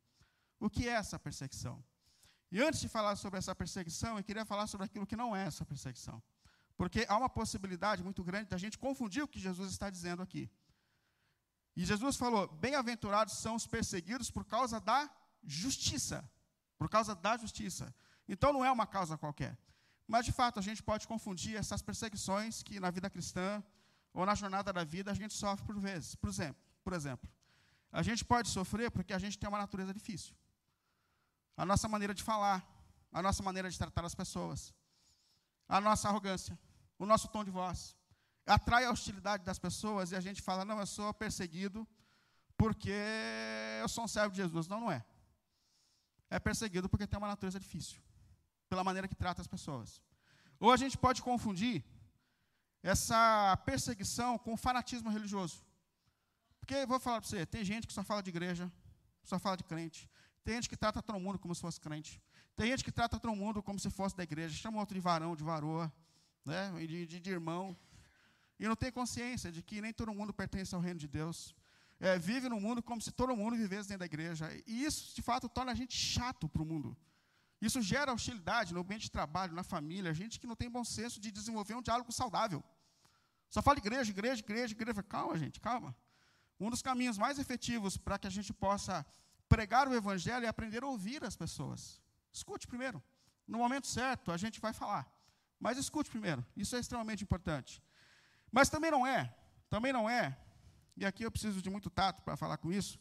O 0.59 0.71
que 0.71 0.89
é 0.89 0.93
essa 0.93 1.19
perseguição? 1.19 1.85
E 2.51 2.63
antes 2.63 2.81
de 2.81 2.89
falar 2.89 3.17
sobre 3.17 3.39
essa 3.39 3.55
perseguição, 3.55 4.17
eu 4.17 4.25
queria 4.25 4.45
falar 4.47 4.67
sobre 4.67 4.87
aquilo 4.87 5.07
que 5.07 5.17
não 5.17 5.37
é 5.37 5.45
essa 5.45 5.67
perseguição. 5.67 6.23
Porque 6.77 7.05
há 7.09 7.17
uma 7.17 7.29
possibilidade 7.29 8.03
muito 8.03 8.25
grande 8.25 8.49
da 8.49 8.57
gente 8.57 8.79
confundir 8.79 9.23
o 9.23 9.29
que 9.29 9.39
Jesus 9.39 9.71
está 9.71 9.91
dizendo 9.91 10.23
aqui. 10.23 10.51
E 11.77 11.85
Jesus 11.85 12.17
falou: 12.17 12.47
Bem-aventurados 12.49 13.35
são 13.35 13.55
os 13.55 13.67
perseguidos 13.67 14.31
por 14.31 14.45
causa 14.45 14.81
da 14.81 15.11
justiça. 15.43 16.29
Por 16.79 16.89
causa 16.89 17.15
da 17.15 17.37
justiça. 17.37 17.95
Então 18.29 18.53
não 18.53 18.65
é 18.65 18.71
uma 18.71 18.87
causa 18.87 19.19
qualquer. 19.19 19.59
Mas, 20.07 20.25
de 20.25 20.33
fato, 20.33 20.59
a 20.59 20.63
gente 20.63 20.83
pode 20.83 21.07
confundir 21.09 21.57
essas 21.57 21.81
perseguições 21.83 22.63
que 22.63 22.79
na 22.79 22.91
vida 22.91 23.09
cristã 23.09 23.63
ou 24.13 24.25
na 24.27 24.35
jornada 24.35 24.73
da 24.73 24.85
vida 24.85 25.11
a 25.11 25.15
gente 25.15 25.35
sofre 25.35 25.65
por 25.65 25.79
vezes. 25.79 26.15
Por 26.15 26.29
exemplo, 26.29 26.63
por 26.83 26.93
exemplo, 26.93 27.29
a 27.91 28.03
gente 28.03 28.25
pode 28.25 28.49
sofrer 28.49 28.91
porque 28.91 29.13
a 29.13 29.19
gente 29.19 29.39
tem 29.39 29.49
uma 29.49 29.59
natureza 29.59 29.93
difícil. 29.93 30.35
A 31.57 31.65
nossa 31.65 31.89
maneira 31.89 32.15
de 32.15 32.23
falar, 32.23 32.67
a 33.13 33.23
nossa 33.23 33.43
maneira 33.43 33.71
de 33.71 33.79
tratar 33.79 34.05
as 34.05 34.15
pessoas, 34.15 34.75
a 35.69 35.81
nossa 35.81 36.09
arrogância, 36.09 36.59
o 36.99 37.07
nosso 37.07 37.29
tom 37.29 37.45
de 37.45 37.51
voz, 37.51 37.97
atrai 38.47 38.85
a 38.85 38.91
hostilidade 38.91 39.45
das 39.45 39.59
pessoas 39.59 40.13
e 40.13 40.17
a 40.17 40.21
gente 40.21 40.43
fala: 40.43 40.65
não, 40.65 40.79
eu 40.79 40.87
sou 40.87 41.13
perseguido 41.15 41.87
porque 42.57 42.93
eu 43.81 43.89
sou 43.89 44.05
um 44.05 44.09
servo 44.09 44.31
de 44.31 44.43
Jesus. 44.43 44.69
Não, 44.69 44.81
não 44.81 44.93
é. 44.93 45.05
É 46.31 46.39
perseguido 46.39 46.89
porque 46.89 47.07
tem 47.07 47.19
uma 47.19 47.29
natureza 47.29 47.61
difícil, 47.61 48.01
pela 48.69 48.83
maneira 48.83 49.07
que 49.07 49.15
trata 49.15 49.41
as 49.41 49.47
pessoas. 49.47 50.01
Ou 50.59 50.73
a 50.73 50.77
gente 50.77 50.97
pode 50.97 51.23
confundir 51.23 51.85
essa 52.83 53.57
perseguição 53.65 54.39
com 54.39 54.57
fanatismo 54.57 55.11
religioso. 55.11 55.65
Porque, 56.61 56.87
vou 56.87 56.99
falar 56.99 57.21
para 57.21 57.29
você, 57.29 57.45
tem 57.45 57.65
gente 57.65 57.87
que 57.87 57.93
só 57.93 58.03
fala 58.03 58.23
de 58.23 58.31
igreja, 58.31 58.73
só 59.23 59.39
fala 59.39 59.57
de 59.57 59.65
crente. 59.65 60.09
Tem 60.43 60.55
gente 60.55 60.69
que 60.69 60.77
trata 60.77 61.03
todo 61.03 61.19
mundo 61.19 61.39
como 61.39 61.55
se 61.55 61.61
fosse 61.61 61.81
crente. 61.81 62.23
Tem 62.57 62.69
gente 62.69 62.85
que 62.85 62.93
trata 62.93 63.19
todo 63.19 63.35
mundo 63.35 63.63
como 63.63 63.79
se 63.79 63.91
fosse 63.91 64.17
da 64.17 64.23
igreja. 64.23 64.55
Chama 64.55 64.79
outro 64.79 64.95
de 64.95 65.01
varão, 65.01 65.35
de 65.35 65.43
varoa, 65.43 65.93
né, 66.45 66.73
de, 66.87 67.07
de, 67.07 67.21
de 67.21 67.31
irmão. 67.31 67.77
E 68.59 68.69
não 68.69 68.77
tem 68.77 68.91
consciência 68.93 69.51
de 69.51 69.63
que 69.63 69.81
nem 69.81 69.93
todo 69.93 70.13
mundo 70.13 70.33
pertence 70.33 70.75
ao 70.75 70.81
reino 70.81 71.01
de 71.01 71.09
Deus. 71.09 71.55
É, 72.01 72.19
vive 72.19 72.49
no 72.49 72.61
mundo 72.61 72.83
como 72.83 73.01
se 73.01 73.11
todo 73.11 73.37
mundo 73.37 73.57
vivesse 73.57 73.89
dentro 73.89 74.01
da 74.01 74.07
igreja. 74.07 74.51
E 74.67 74.85
isso, 74.85 75.15
de 75.15 75.23
fato, 75.23 75.49
torna 75.49 75.73
a 75.73 75.75
gente 75.75 75.97
chato 75.97 76.49
para 76.49 76.63
o 76.63 76.67
mundo. 76.67 76.97
Isso 77.61 77.81
gera 77.81 78.13
hostilidade 78.13 78.75
no 78.75 78.81
ambiente 78.81 79.03
de 79.03 79.11
trabalho, 79.11 79.55
na 79.55 79.63
família. 79.63 80.13
Gente 80.13 80.39
que 80.39 80.47
não 80.47 80.57
tem 80.57 80.71
bom 80.71 80.85
senso 80.85 81.21
de 81.21 81.31
desenvolver 81.31 81.75
um 81.75 81.83
diálogo 81.83 82.13
saudável. 82.13 82.63
Só 83.49 83.63
fala 83.63 83.79
igreja, 83.79 84.11
igreja, 84.11 84.43
igreja, 84.43 84.73
igreja. 84.75 85.03
Calma, 85.03 85.39
gente, 85.39 85.61
calma. 85.61 85.97
Um 86.59 86.71
dos 86.71 86.83
caminhos 86.83 87.17
mais 87.17 87.39
efetivos 87.39 87.97
para 87.97 88.19
que 88.19 88.27
a 88.27 88.31
gente 88.31 88.53
possa 88.53 89.05
pregar 89.49 89.89
o 89.89 89.95
evangelho 89.95 90.45
é 90.45 90.49
aprender 90.49 90.83
a 90.83 90.87
ouvir 90.87 91.25
as 91.25 91.37
pessoas. 91.37 92.01
Escute 92.33 92.67
primeiro. 92.67 93.03
No 93.47 93.59
momento 93.59 93.87
certo, 93.87 94.33
a 94.33 94.37
gente 94.37 94.61
vai 94.61 94.73
falar. 94.73 95.11
Mas 95.59 95.79
escute 95.79 96.11
primeiro. 96.11 96.45
Isso 96.57 96.75
é 96.77 96.81
extremamente 96.81 97.23
importante. 97.23 97.83
Mas 98.55 98.69
também 98.69 98.89
não 98.89 99.05
é, 99.05 99.35
também 99.69 99.93
não 99.93 100.09
é, 100.09 100.39
e 100.97 101.05
aqui 101.05 101.25
eu 101.25 101.31
preciso 101.33 101.61
de 101.61 101.69
muito 101.69 101.91
tato 101.91 102.23
para 102.23 102.37
falar 102.37 102.57
com 102.57 102.73
isso, 102.73 103.01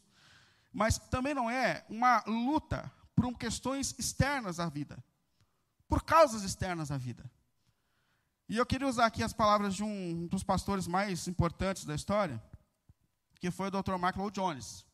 mas 0.72 0.98
também 0.98 1.32
não 1.32 1.48
é 1.48 1.84
uma 1.88 2.24
luta 2.26 2.90
por 3.14 3.32
questões 3.38 3.94
externas 3.96 4.58
à 4.58 4.68
vida, 4.68 4.98
por 5.88 6.02
causas 6.02 6.42
externas 6.42 6.90
à 6.90 6.98
vida. 6.98 7.30
E 8.48 8.56
eu 8.56 8.66
queria 8.66 8.88
usar 8.88 9.06
aqui 9.06 9.22
as 9.22 9.32
palavras 9.32 9.76
de 9.76 9.84
um 9.84 10.26
dos 10.26 10.42
pastores 10.42 10.88
mais 10.88 11.28
importantes 11.28 11.84
da 11.84 11.94
história, 11.94 12.42
que 13.38 13.48
foi 13.48 13.68
o 13.68 13.70
Dr. 13.70 13.92
Lloyd 13.92 14.34
Jones. 14.34 14.84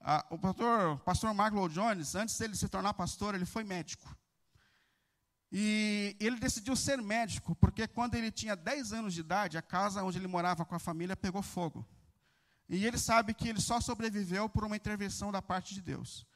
Ah, 0.00 0.26
o 0.28 0.36
pastor, 0.36 0.98
pastor 1.04 1.32
Lloyd 1.32 1.72
Jones, 1.72 2.16
antes 2.16 2.36
dele 2.36 2.56
se 2.56 2.68
tornar 2.68 2.94
pastor, 2.94 3.36
ele 3.36 3.46
foi 3.46 3.62
médico. 3.62 4.12
E 5.50 6.16
ele 6.18 6.38
decidiu 6.38 6.74
ser 6.74 7.00
médico, 7.00 7.54
porque 7.54 7.86
quando 7.86 8.14
ele 8.14 8.30
tinha 8.30 8.56
10 8.56 8.92
anos 8.92 9.14
de 9.14 9.20
idade, 9.20 9.56
a 9.56 9.62
casa 9.62 10.02
onde 10.02 10.18
ele 10.18 10.26
morava 10.26 10.64
com 10.64 10.74
a 10.74 10.78
família 10.78 11.16
pegou 11.16 11.42
fogo. 11.42 11.86
E 12.68 12.84
ele 12.84 12.98
sabe 12.98 13.32
que 13.32 13.48
ele 13.48 13.60
só 13.60 13.80
sobreviveu 13.80 14.48
por 14.48 14.64
uma 14.64 14.76
intervenção 14.76 15.30
da 15.30 15.40
parte 15.40 15.72
de 15.72 15.80
Deus. 15.80 16.26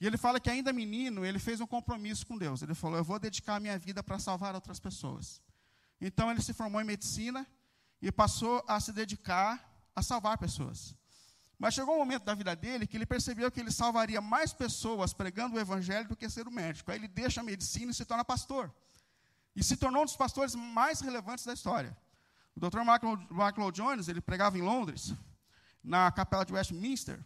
E 0.00 0.06
ele 0.06 0.16
fala 0.16 0.40
que 0.40 0.50
ainda 0.50 0.72
menino, 0.72 1.24
ele 1.24 1.38
fez 1.38 1.60
um 1.60 1.66
compromisso 1.66 2.26
com 2.26 2.38
Deus. 2.38 2.62
Ele 2.62 2.74
falou: 2.74 2.98
"Eu 2.98 3.04
vou 3.04 3.18
dedicar 3.18 3.56
a 3.56 3.60
minha 3.60 3.78
vida 3.78 4.02
para 4.02 4.18
salvar 4.18 4.54
outras 4.54 4.80
pessoas". 4.80 5.42
Então 6.00 6.30
ele 6.30 6.42
se 6.42 6.52
formou 6.52 6.80
em 6.80 6.84
medicina 6.84 7.46
e 8.00 8.10
passou 8.10 8.64
a 8.66 8.80
se 8.80 8.92
dedicar 8.92 9.90
a 9.94 10.02
salvar 10.02 10.36
pessoas. 10.38 10.94
Mas 11.64 11.72
chegou 11.72 11.94
um 11.94 11.98
momento 11.98 12.24
da 12.24 12.34
vida 12.34 12.54
dele 12.54 12.86
que 12.86 12.94
ele 12.94 13.06
percebeu 13.06 13.50
que 13.50 13.58
ele 13.58 13.70
salvaria 13.70 14.20
mais 14.20 14.52
pessoas 14.52 15.14
pregando 15.14 15.56
o 15.56 15.58
evangelho 15.58 16.06
do 16.06 16.14
que 16.14 16.28
ser 16.28 16.46
o 16.46 16.50
médico. 16.50 16.90
Aí 16.90 16.98
ele 16.98 17.08
deixa 17.08 17.40
a 17.40 17.42
medicina 17.42 17.90
e 17.90 17.94
se 17.94 18.04
torna 18.04 18.22
pastor. 18.22 18.70
E 19.56 19.64
se 19.64 19.74
tornou 19.74 20.02
um 20.02 20.04
dos 20.04 20.14
pastores 20.14 20.54
mais 20.54 21.00
relevantes 21.00 21.46
da 21.46 21.54
história. 21.54 21.96
O 22.54 22.60
Dr. 22.60 22.80
Michael 23.30 23.72
Jones, 23.72 24.08
ele 24.08 24.20
pregava 24.20 24.58
em 24.58 24.60
Londres, 24.60 25.14
na 25.82 26.12
capela 26.12 26.44
de 26.44 26.52
Westminster. 26.52 27.18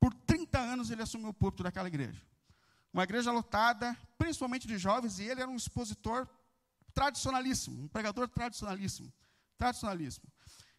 Por 0.00 0.14
30 0.14 0.58
anos 0.58 0.90
ele 0.90 1.02
assumiu 1.02 1.28
o 1.28 1.34
púlpito 1.34 1.62
daquela 1.62 1.88
igreja. 1.88 2.22
Uma 2.94 3.02
igreja 3.02 3.30
lotada, 3.30 3.94
principalmente 4.16 4.66
de 4.66 4.78
jovens, 4.78 5.18
e 5.18 5.24
ele 5.24 5.42
era 5.42 5.50
um 5.50 5.56
expositor 5.56 6.26
tradicionalíssimo, 6.94 7.82
um 7.82 7.88
pregador 7.88 8.26
tradicionalíssimo. 8.26 9.12
Tradicionalíssimo. 9.58 10.26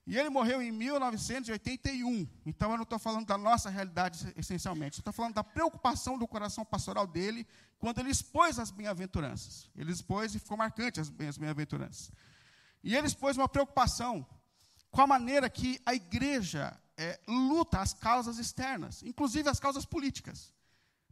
E 0.08 0.18
ele 0.18 0.30
morreu 0.30 0.62
em 0.62 0.72
1981. 0.72 2.26
Então 2.46 2.72
eu 2.72 2.78
não 2.78 2.84
estou 2.84 2.98
falando 2.98 3.26
da 3.26 3.38
nossa 3.38 3.70
realidade 3.70 4.34
essencialmente. 4.38 5.00
Estou 5.00 5.12
falando 5.12 5.34
da 5.34 5.44
preocupação 5.44 6.18
do 6.18 6.26
coração 6.26 6.64
pastoral 6.64 7.06
dele 7.06 7.46
quando 7.78 8.00
ele 8.00 8.10
expôs 8.10 8.58
as 8.58 8.72
bem-aventuranças. 8.72 9.70
Ele 9.76 9.92
expôs 9.92 10.34
e 10.34 10.40
ficou 10.40 10.56
marcante 10.56 11.02
as 11.02 11.10
bem-aventuranças. 11.10 12.10
E 12.82 12.96
ele 12.96 13.06
expôs 13.06 13.36
uma 13.36 13.50
preocupação 13.50 14.26
com 14.90 15.02
a 15.02 15.08
maneira 15.08 15.50
que 15.50 15.78
a 15.86 15.94
igreja 15.94 16.74
é, 16.96 17.20
luta 17.28 17.80
as 17.80 17.94
causas 17.94 18.38
externas, 18.38 19.04
inclusive 19.04 19.50
as 19.50 19.60
causas 19.60 19.86
políticas. 19.86 20.54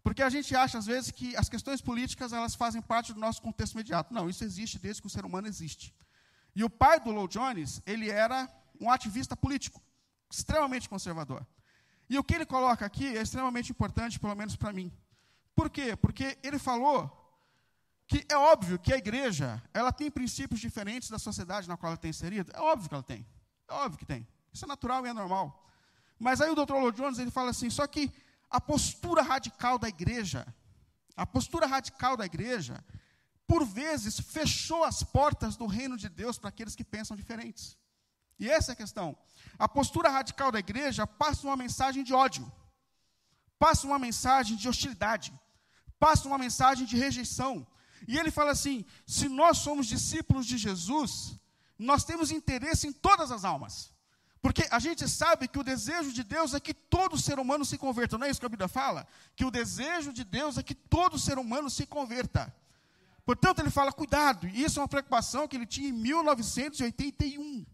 Porque 0.01 0.23
a 0.23 0.29
gente 0.29 0.55
acha, 0.55 0.77
às 0.77 0.85
vezes, 0.85 1.11
que 1.11 1.35
as 1.35 1.49
questões 1.49 1.81
políticas 1.81 2.31
elas 2.31 2.55
fazem 2.55 2.81
parte 2.81 3.11
do 3.11 3.19
nosso 3.19 3.41
contexto 3.41 3.73
imediato. 3.73 4.13
Não, 4.13 4.29
isso 4.29 4.45
existe 4.45 4.79
desde 4.79 5.01
que 5.01 5.07
o 5.07 5.09
ser 5.09 5.25
humano 5.25 5.47
existe. 5.47 5.93
E 6.55 6.63
o 6.63 6.69
pai 6.69 7.01
do 7.01 7.11
Lowell 7.11 7.27
Jones, 7.27 7.81
ele 7.85 8.09
era 8.09 8.49
um 8.79 8.89
ativista 8.89 9.35
político, 9.35 9.81
extremamente 10.29 10.89
conservador. 10.89 11.45
E 12.09 12.19
o 12.19 12.23
que 12.23 12.35
ele 12.35 12.45
coloca 12.45 12.85
aqui 12.85 13.17
é 13.17 13.21
extremamente 13.21 13.71
importante, 13.71 14.19
pelo 14.19 14.35
menos 14.35 14.55
para 14.55 14.71
mim. 14.71 14.91
Por 15.55 15.69
quê? 15.69 15.95
Porque 15.95 16.37
ele 16.43 16.59
falou 16.59 17.21
que 18.07 18.25
é 18.29 18.37
óbvio 18.37 18.77
que 18.77 18.93
a 18.93 18.97
igreja 18.97 19.61
ela 19.73 19.91
tem 19.91 20.11
princípios 20.11 20.59
diferentes 20.59 21.09
da 21.09 21.17
sociedade 21.17 21.67
na 21.67 21.77
qual 21.77 21.91
ela 21.91 21.97
tem 21.97 22.09
inserido. 22.09 22.51
É 22.53 22.59
óbvio 22.59 22.89
que 22.89 22.95
ela 22.95 23.03
tem. 23.03 23.25
É 23.67 23.73
óbvio 23.73 23.97
que 23.97 24.05
tem. 24.05 24.27
Isso 24.53 24.65
é 24.65 24.67
natural 24.67 25.05
e 25.05 25.09
é 25.09 25.13
normal. 25.13 25.65
Mas 26.19 26.39
aí 26.39 26.49
o 26.49 26.55
Dr. 26.55 26.73
Lloyd 26.73 26.97
Jones 26.97 27.19
ele 27.19 27.31
fala 27.31 27.49
assim, 27.49 27.69
só 27.69 27.87
que 27.87 28.11
a 28.49 28.61
postura 28.61 29.21
radical 29.21 29.77
da 29.79 29.89
igreja, 29.89 30.45
a 31.15 31.25
postura 31.25 31.65
radical 31.65 32.15
da 32.15 32.25
igreja, 32.25 32.83
por 33.47 33.65
vezes 33.65 34.19
fechou 34.19 34.83
as 34.83 35.03
portas 35.03 35.57
do 35.57 35.65
reino 35.65 35.97
de 35.97 36.09
Deus 36.09 36.37
para 36.37 36.49
aqueles 36.49 36.75
que 36.75 36.83
pensam 36.83 37.17
diferentes. 37.17 37.77
E 38.39 38.49
essa 38.49 38.71
é 38.71 38.73
a 38.73 38.75
questão. 38.75 39.17
A 39.57 39.67
postura 39.67 40.09
radical 40.09 40.51
da 40.51 40.59
igreja 40.59 41.07
passa 41.07 41.47
uma 41.47 41.55
mensagem 41.55 42.03
de 42.03 42.13
ódio, 42.13 42.51
passa 43.57 43.87
uma 43.87 43.97
mensagem 43.97 44.57
de 44.57 44.67
hostilidade, 44.67 45.33
passa 45.99 46.27
uma 46.27 46.37
mensagem 46.37 46.85
de 46.85 46.97
rejeição. 46.97 47.65
E 48.07 48.17
ele 48.17 48.31
fala 48.31 48.51
assim: 48.51 48.85
se 49.07 49.29
nós 49.29 49.59
somos 49.59 49.87
discípulos 49.87 50.45
de 50.45 50.57
Jesus, 50.57 51.39
nós 51.77 52.03
temos 52.03 52.31
interesse 52.31 52.87
em 52.87 52.91
todas 52.91 53.31
as 53.31 53.43
almas. 53.43 53.93
Porque 54.41 54.67
a 54.69 54.77
gente 54.77 55.07
sabe 55.09 55.47
que 55.47 55.57
o 55.57 55.63
desejo 55.63 56.13
de 56.13 56.23
Deus 56.23 56.53
é 56.53 56.59
que 56.59 56.73
todo 56.73 57.17
ser 57.17 57.39
humano 57.39 57.65
se 57.65 57.79
converta. 57.79 58.15
Não 58.15 58.27
é 58.27 58.29
isso 58.29 58.39
que 58.39 58.45
a 58.45 58.49
Bíblia 58.49 58.67
fala? 58.67 59.07
Que 59.35 59.43
o 59.43 59.49
desejo 59.49 60.13
de 60.13 60.23
Deus 60.23 60.59
é 60.59 60.61
que 60.61 60.75
todo 60.75 61.17
ser 61.17 61.39
humano 61.39 61.67
se 61.67 61.87
converta. 61.87 62.55
Portanto, 63.25 63.59
ele 63.59 63.71
fala, 63.71 63.91
cuidado. 63.91 64.47
E 64.47 64.63
isso 64.63 64.77
é 64.77 64.83
uma 64.83 64.87
preocupação 64.87 65.47
que 65.47 65.55
ele 65.55 65.65
tinha 65.65 65.89
em 65.89 65.91
1981. 65.91 67.65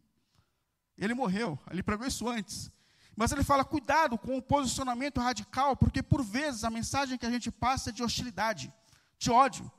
Ele 0.98 1.14
morreu, 1.14 1.58
ele 1.70 1.84
pregou 1.84 2.06
isso 2.06 2.28
antes. 2.28 2.72
Mas 3.16 3.32
ele 3.32 3.44
fala: 3.44 3.64
cuidado 3.64 4.18
com 4.18 4.38
o 4.38 4.42
posicionamento 4.42 5.20
radical, 5.20 5.76
porque 5.76 6.02
por 6.02 6.24
vezes 6.24 6.64
a 6.64 6.70
mensagem 6.70 7.18
que 7.18 7.26
a 7.26 7.32
gente 7.32 7.52
passa 7.52 7.90
é 7.90 7.94
de 7.94 8.04
hostilidade, 8.04 8.74
de 9.18 9.32
ódio. 9.32 9.72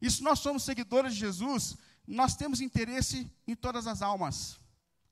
E 0.00 0.10
se 0.10 0.22
nós 0.22 0.40
somos 0.40 0.64
seguidores 0.64 1.14
de 1.14 1.20
Jesus, 1.20 1.76
nós 2.06 2.34
temos 2.34 2.60
interesse 2.60 3.30
em 3.46 3.54
todas 3.54 3.86
as 3.86 4.02
almas. 4.02 4.58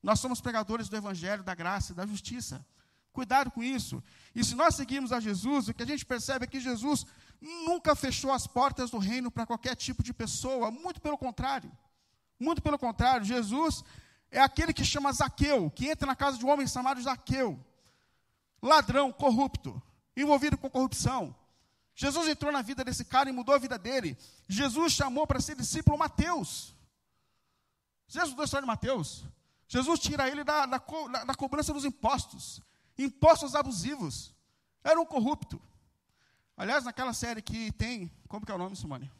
Nós 0.02 0.19
somos 0.19 0.40
pregadores 0.40 0.88
do 0.88 0.97
Evangelho, 0.97 1.42
da 1.42 1.54
graça 1.54 1.92
e 1.92 1.95
da 1.95 2.07
justiça. 2.07 2.64
Cuidado 3.12 3.50
com 3.50 3.62
isso. 3.62 4.02
E 4.35 4.42
se 4.45 4.54
nós 4.54 4.75
seguirmos 4.75 5.12
a 5.12 5.21
Jesus, 5.21 5.69
o 5.69 5.75
que 5.75 5.83
a 5.83 5.87
gente 5.87 6.07
percebe 6.07 6.45
é 6.45 6.49
que 6.49 6.61
Jesus 6.61 7.04
nunca 7.40 7.95
fechou 7.95 8.33
as 8.33 8.47
portas 8.47 8.90
do 8.90 8.99
reino 8.99 9.30
para 9.30 9.47
qualquer 9.47 9.75
tipo 9.75 10.02
de 10.02 10.12
pessoa, 10.12 10.71
muito 10.71 11.00
pelo 11.00 11.19
contrário. 11.19 11.71
Muito 12.38 12.62
pelo 12.62 12.78
contrário, 12.78 13.25
Jesus 13.25 13.85
é 14.31 14.41
aquele 14.41 14.73
que 14.73 14.85
chama 14.85 15.13
Zaqueu, 15.13 15.71
que 15.71 15.89
entra 15.89 16.07
na 16.07 16.15
casa 16.15 16.39
de 16.39 16.45
um 16.45 16.51
homem 16.51 16.67
chamado 16.67 17.03
Zaqueu, 17.03 17.59
ladrão, 18.63 19.13
corrupto, 19.13 19.83
envolvido 20.17 20.57
com 20.57 20.71
corrupção. 20.71 21.35
Jesus 21.95 22.29
entrou 22.29 22.53
na 22.53 22.63
vida 22.63 22.85
desse 22.85 23.05
cara 23.05 23.29
e 23.29 23.33
mudou 23.33 23.55
a 23.55 23.59
vida 23.59 23.79
dele. 23.79 24.17
Jesus 24.49 24.93
chamou 24.93 25.27
para 25.27 25.41
ser 25.41 25.57
discípulo 25.57 25.99
Mateus. 25.99 26.75
Jesus 28.07 28.29
estudou 28.29 28.43
a 28.43 28.45
história 28.45 28.63
de 28.63 28.67
Mateus. 28.67 29.25
Jesus 29.69 30.01
tira 30.01 30.29
ele 30.29 30.43
da, 30.43 30.67
da, 30.67 30.79
da, 30.79 31.35
cobrança 31.35 31.73
dos 31.73 31.85
impostos, 31.85 32.61
impostos 32.99 33.55
abusivos. 33.55 34.35
Era 34.83 35.01
um 35.01 35.07
corrupto. 35.07 35.61
Aliás, 36.57 36.85
naquela 36.85 37.13
série 37.13 37.43
que 37.43 37.71
tem, 37.73 38.11
como 38.29 38.45
que 38.45 38.51
é 38.51 38.55
o 38.55 38.59
nome, 38.59 38.77
Simone? 38.77 39.11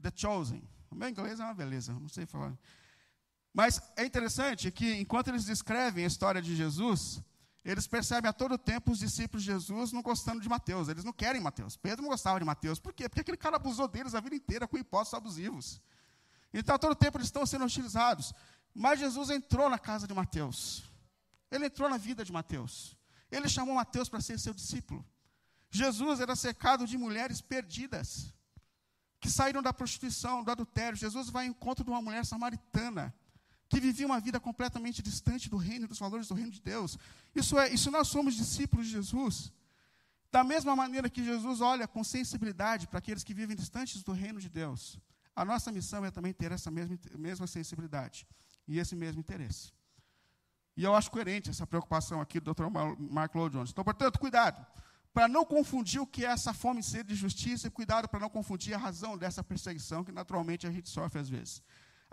The 0.00 0.12
Chosen. 0.14 0.62
O 0.90 0.94
meu 0.94 1.08
inglês 1.08 1.40
é 1.40 1.44
uma 1.44 1.54
beleza, 1.54 1.92
não 1.92 2.08
sei 2.08 2.24
falar. 2.26 2.56
Mas 3.54 3.80
é 3.96 4.04
interessante 4.04 4.70
que, 4.72 4.94
enquanto 4.94 5.28
eles 5.28 5.44
descrevem 5.44 6.02
a 6.04 6.08
história 6.08 6.42
de 6.42 6.56
Jesus, 6.56 7.22
eles 7.64 7.86
percebem 7.86 8.28
a 8.28 8.32
todo 8.32 8.58
tempo 8.58 8.90
os 8.90 8.98
discípulos 8.98 9.44
de 9.44 9.52
Jesus 9.52 9.92
não 9.92 10.02
gostando 10.02 10.40
de 10.40 10.48
Mateus. 10.48 10.88
Eles 10.88 11.04
não 11.04 11.12
querem 11.12 11.40
Mateus. 11.40 11.76
Pedro 11.76 12.02
não 12.02 12.10
gostava 12.10 12.40
de 12.40 12.44
Mateus. 12.44 12.80
Por 12.80 12.92
quê? 12.92 13.08
Porque 13.08 13.20
aquele 13.20 13.36
cara 13.36 13.56
abusou 13.56 13.86
deles 13.86 14.14
a 14.14 14.20
vida 14.20 14.34
inteira 14.34 14.66
com 14.66 14.76
impostos 14.76 15.14
abusivos. 15.14 15.80
Então, 16.52 16.74
a 16.74 16.78
todo 16.78 16.96
tempo 16.96 17.16
eles 17.16 17.28
estão 17.28 17.46
sendo 17.46 17.64
hostilizados. 17.64 18.34
Mas 18.74 18.98
Jesus 18.98 19.30
entrou 19.30 19.70
na 19.70 19.78
casa 19.78 20.06
de 20.06 20.12
Mateus. 20.12 20.82
Ele 21.48 21.66
entrou 21.66 21.88
na 21.88 21.96
vida 21.96 22.24
de 22.24 22.32
Mateus. 22.32 22.96
Ele 23.30 23.48
chamou 23.48 23.76
Mateus 23.76 24.08
para 24.08 24.20
ser 24.20 24.38
seu 24.38 24.52
discípulo. 24.52 25.06
Jesus 25.70 26.20
era 26.20 26.36
cercado 26.36 26.86
de 26.86 26.98
mulheres 26.98 27.40
perdidas, 27.40 28.32
que 29.20 29.30
saíram 29.30 29.62
da 29.62 29.72
prostituição, 29.72 30.42
do 30.44 30.50
adultério. 30.50 30.96
Jesus 30.96 31.30
vai 31.30 31.46
ao 31.46 31.50
encontro 31.50 31.84
de 31.84 31.90
uma 31.90 32.02
mulher 32.02 32.24
samaritana, 32.24 33.14
que 33.68 33.80
vivia 33.80 34.06
uma 34.06 34.20
vida 34.20 34.38
completamente 34.38 35.02
distante 35.02 35.48
do 35.48 35.56
reino, 35.56 35.88
dos 35.88 35.98
valores 35.98 36.28
do 36.28 36.34
reino 36.34 36.50
de 36.50 36.60
Deus. 36.60 36.98
Isso 37.34 37.58
é, 37.58 37.68
isso 37.72 37.90
nós 37.90 38.08
somos 38.08 38.34
discípulos 38.34 38.86
de 38.86 38.92
Jesus. 38.92 39.52
Da 40.30 40.42
mesma 40.44 40.74
maneira 40.74 41.08
que 41.08 41.24
Jesus 41.24 41.60
olha 41.60 41.86
com 41.86 42.02
sensibilidade 42.02 42.86
para 42.86 42.98
aqueles 42.98 43.22
que 43.22 43.32
vivem 43.32 43.56
distantes 43.56 44.02
do 44.02 44.12
reino 44.12 44.40
de 44.40 44.48
Deus, 44.48 44.98
a 45.34 45.44
nossa 45.44 45.70
missão 45.72 46.04
é 46.04 46.10
também 46.10 46.32
ter 46.32 46.52
essa 46.52 46.70
mesma, 46.70 46.98
mesma 47.16 47.46
sensibilidade 47.46 48.26
e 48.66 48.78
esse 48.78 48.94
mesmo 48.96 49.20
interesse. 49.20 49.72
E 50.76 50.82
eu 50.82 50.94
acho 50.94 51.10
coerente 51.10 51.50
essa 51.50 51.66
preocupação 51.66 52.20
aqui 52.20 52.40
do 52.40 52.52
Dr. 52.52 52.64
Mark 52.98 53.34
Lloyd 53.34 53.54
Jones. 53.54 53.70
Então, 53.70 53.84
portanto, 53.84 54.18
cuidado 54.18 54.64
para 55.12 55.28
não 55.28 55.44
confundir 55.44 56.00
o 56.00 56.06
que 56.06 56.24
é 56.24 56.28
essa 56.28 56.52
fome 56.52 56.80
e 56.80 56.82
sede 56.82 57.10
de 57.10 57.14
justiça, 57.14 57.68
e 57.68 57.70
cuidado 57.70 58.08
para 58.08 58.18
não 58.18 58.28
confundir 58.28 58.74
a 58.74 58.78
razão 58.78 59.16
dessa 59.16 59.44
perseguição 59.44 60.02
que 60.02 60.10
naturalmente 60.10 60.66
a 60.66 60.72
gente 60.72 60.88
sofre 60.88 61.20
às 61.20 61.28
vezes. 61.28 61.62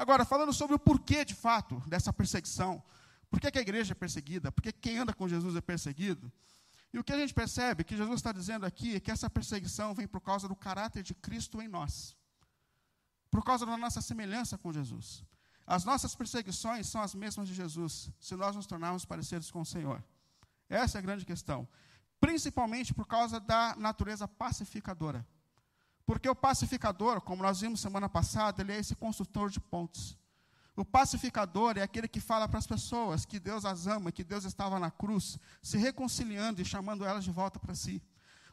Agora, 0.02 0.26
falando 0.26 0.52
sobre 0.52 0.76
o 0.76 0.80
porquê 0.80 1.24
de 1.24 1.36
fato 1.36 1.80
dessa 1.88 2.12
perseguição, 2.12 2.82
por 3.30 3.40
que, 3.40 3.52
que 3.52 3.60
a 3.60 3.62
igreja 3.62 3.92
é 3.92 3.96
perseguida, 3.96 4.52
por 4.52 4.64
que 4.64 4.72
quem 4.72 4.98
anda 4.98 5.14
com 5.14 5.28
Jesus 5.28 5.56
é 5.56 5.62
perseguido, 5.62 6.32
e 6.92 6.98
o 6.98 7.04
que 7.04 7.14
a 7.14 7.18
gente 7.18 7.34
percebe 7.34 7.84
que 7.84 7.96
Jesus 7.96 8.16
está 8.16 8.32
dizendo 8.32 8.66
aqui 8.66 8.96
é 8.96 9.00
que 9.00 9.12
essa 9.12 9.30
perseguição 9.30 9.94
vem 9.94 10.08
por 10.08 10.20
causa 10.20 10.48
do 10.48 10.56
caráter 10.56 11.04
de 11.04 11.14
Cristo 11.14 11.62
em 11.62 11.68
nós, 11.68 12.18
por 13.30 13.44
causa 13.44 13.64
da 13.64 13.78
nossa 13.78 14.02
semelhança 14.02 14.58
com 14.58 14.74
Jesus. 14.74 15.24
As 15.68 15.86
nossas 15.86 16.16
perseguições 16.16 16.88
são 16.88 17.02
as 17.02 17.14
mesmas 17.14 17.48
de 17.48 17.54
Jesus, 17.54 18.10
se 18.20 18.36
nós 18.36 18.56
nos 18.56 18.66
tornarmos 18.66 19.06
parecidos 19.06 19.52
com 19.52 19.62
o 19.62 19.66
Senhor. 19.66 20.04
Essa 20.68 20.98
é 20.98 21.00
a 21.00 21.04
grande 21.04 21.26
questão 21.26 21.68
principalmente 22.22 22.94
por 22.94 23.08
causa 23.08 23.40
da 23.40 23.76
natureza 23.76 24.28
pacificadora. 24.28 25.26
Porque 26.06 26.30
o 26.30 26.36
pacificador, 26.36 27.22
como 27.22 27.44
nós 27.44 27.62
vimos 27.62 27.80
semana 27.80 28.10
passada, 28.10 28.62
ele 28.62 28.74
é 28.74 28.80
esse 28.80 28.96
construtor 28.96 29.50
de 29.50 29.60
pontes. 29.60 30.18
O 30.76 30.86
pacificador 30.86 31.78
é 31.78 31.82
aquele 31.82 32.08
que 32.08 32.20
fala 32.20 32.48
para 32.48 32.60
as 32.60 32.68
pessoas 32.68 33.26
que 33.26 33.40
Deus 33.40 33.66
as 33.66 33.88
ama, 33.88 34.12
que 34.12 34.24
Deus 34.24 34.46
estava 34.46 34.80
na 34.80 34.90
cruz, 34.90 35.38
se 35.62 35.78
reconciliando 35.78 36.62
e 36.62 36.66
chamando 36.66 37.06
elas 37.06 37.24
de 37.24 37.32
volta 37.32 37.60
para 37.60 37.76
si. 37.76 38.02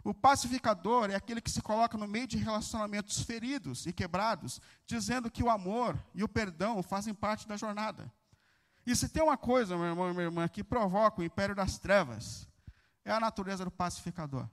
O 0.04 0.14
pacificador 0.14 1.10
é 1.10 1.14
aquele 1.14 1.40
que 1.40 1.50
se 1.50 1.60
coloca 1.60 1.96
no 1.96 2.06
meio 2.06 2.26
de 2.26 2.36
relacionamentos 2.36 3.22
feridos 3.22 3.86
e 3.86 3.92
quebrados, 3.92 4.60
dizendo 4.86 5.30
que 5.30 5.42
o 5.42 5.50
amor 5.50 5.98
e 6.14 6.24
o 6.24 6.28
perdão 6.28 6.82
fazem 6.82 7.14
parte 7.14 7.46
da 7.46 7.56
jornada. 7.56 8.12
E 8.86 8.96
se 8.96 9.08
tem 9.08 9.22
uma 9.22 9.36
coisa, 9.36 9.76
meu 9.76 9.86
irmão 9.86 10.10
e 10.10 10.12
minha 10.14 10.24
irmã, 10.24 10.48
que 10.48 10.64
provoca 10.64 11.20
o 11.20 11.24
império 11.24 11.54
das 11.54 11.78
trevas, 11.78 12.48
é 13.04 13.12
a 13.12 13.20
natureza 13.20 13.64
do 13.64 13.70
pacificador. 13.70 14.48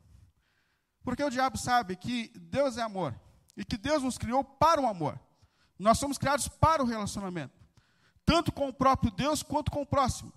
Porque 1.05 1.23
o 1.23 1.29
diabo 1.29 1.55
sabe 1.55 1.95
que 1.95 2.31
Deus 2.35 2.77
é 2.77 2.81
amor 2.81 3.15
e 3.55 3.63
que 3.63 3.77
Deus 3.77 4.01
nos 4.01 4.17
criou 4.17 4.43
para 4.43 4.81
o 4.81 4.87
amor. 4.87 5.19
Nós 5.77 5.99
somos 5.99 6.17
criados 6.17 6.47
para 6.47 6.81
o 6.81 6.85
relacionamento, 6.85 7.53
tanto 8.25 8.51
com 8.51 8.67
o 8.69 8.73
próprio 8.73 9.11
Deus 9.11 9.43
quanto 9.43 9.69
com 9.69 9.83
o 9.83 9.85
próximo. 9.85 10.33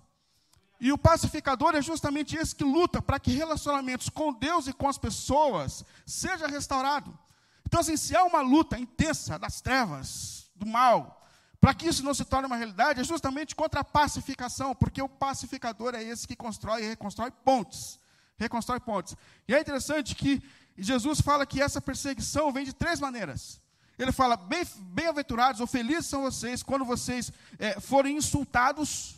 E 0.79 0.93
o 0.93 0.97
pacificador 0.97 1.75
é 1.75 1.81
justamente 1.81 2.37
esse 2.37 2.55
que 2.55 2.63
luta 2.63 3.01
para 3.01 3.19
que 3.19 3.31
relacionamentos 3.31 4.09
com 4.09 4.31
Deus 4.31 4.67
e 4.67 4.73
com 4.73 4.87
as 4.87 4.97
pessoas 4.97 5.83
seja 6.05 6.47
restaurado. 6.47 7.17
Então, 7.65 7.79
assim, 7.79 7.97
se 7.97 8.15
há 8.15 8.23
uma 8.23 8.41
luta 8.41 8.79
intensa 8.79 9.39
das 9.39 9.61
trevas, 9.61 10.51
do 10.55 10.67
mal, 10.67 11.27
para 11.59 11.73
que 11.73 11.87
isso 11.87 12.03
não 12.03 12.13
se 12.13 12.23
torne 12.23 12.45
uma 12.45 12.55
realidade, 12.55 13.01
é 13.01 13.03
justamente 13.03 13.55
contra 13.55 13.81
a 13.81 13.83
pacificação, 13.83 14.75
porque 14.75 15.01
o 15.01 15.09
pacificador 15.09 15.95
é 15.95 16.03
esse 16.03 16.27
que 16.27 16.35
constrói 16.35 16.83
e 16.83 16.89
reconstrói 16.89 17.31
pontes 17.31 17.99
reconstrói 18.39 18.79
pontes. 18.79 19.15
E 19.47 19.53
é 19.53 19.59
interessante 19.59 20.15
que 20.15 20.41
Jesus 20.77 21.19
fala 21.19 21.45
que 21.45 21.61
essa 21.61 21.81
perseguição 21.81 22.51
vem 22.51 22.65
de 22.65 22.73
três 22.73 22.99
maneiras. 22.99 23.61
Ele 23.97 24.11
fala: 24.11 24.37
bem-aventurados 24.37 25.59
bem 25.59 25.63
ou 25.63 25.67
felizes 25.67 26.05
são 26.05 26.21
vocês 26.21 26.63
quando 26.63 26.85
vocês 26.85 27.31
é, 27.59 27.79
forem 27.79 28.15
insultados. 28.15 29.15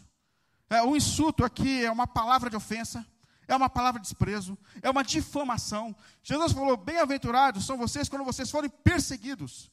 É, 0.70 0.82
o 0.82 0.96
insulto 0.96 1.46
aqui 1.46 1.86
é 1.86 1.92
uma 1.92 2.08
palavra 2.08 2.50
de 2.50 2.56
ofensa, 2.56 3.06
é 3.48 3.56
uma 3.56 3.70
palavra 3.70 4.00
de 4.00 4.08
desprezo, 4.08 4.58
é 4.82 4.90
uma 4.90 5.04
difamação. 5.04 5.96
Jesus 6.24 6.52
falou: 6.52 6.76
bem-aventurados 6.76 7.66
são 7.66 7.78
vocês 7.78 8.10
quando 8.10 8.26
vocês 8.26 8.50
forem 8.50 8.70
perseguidos. 8.70 9.70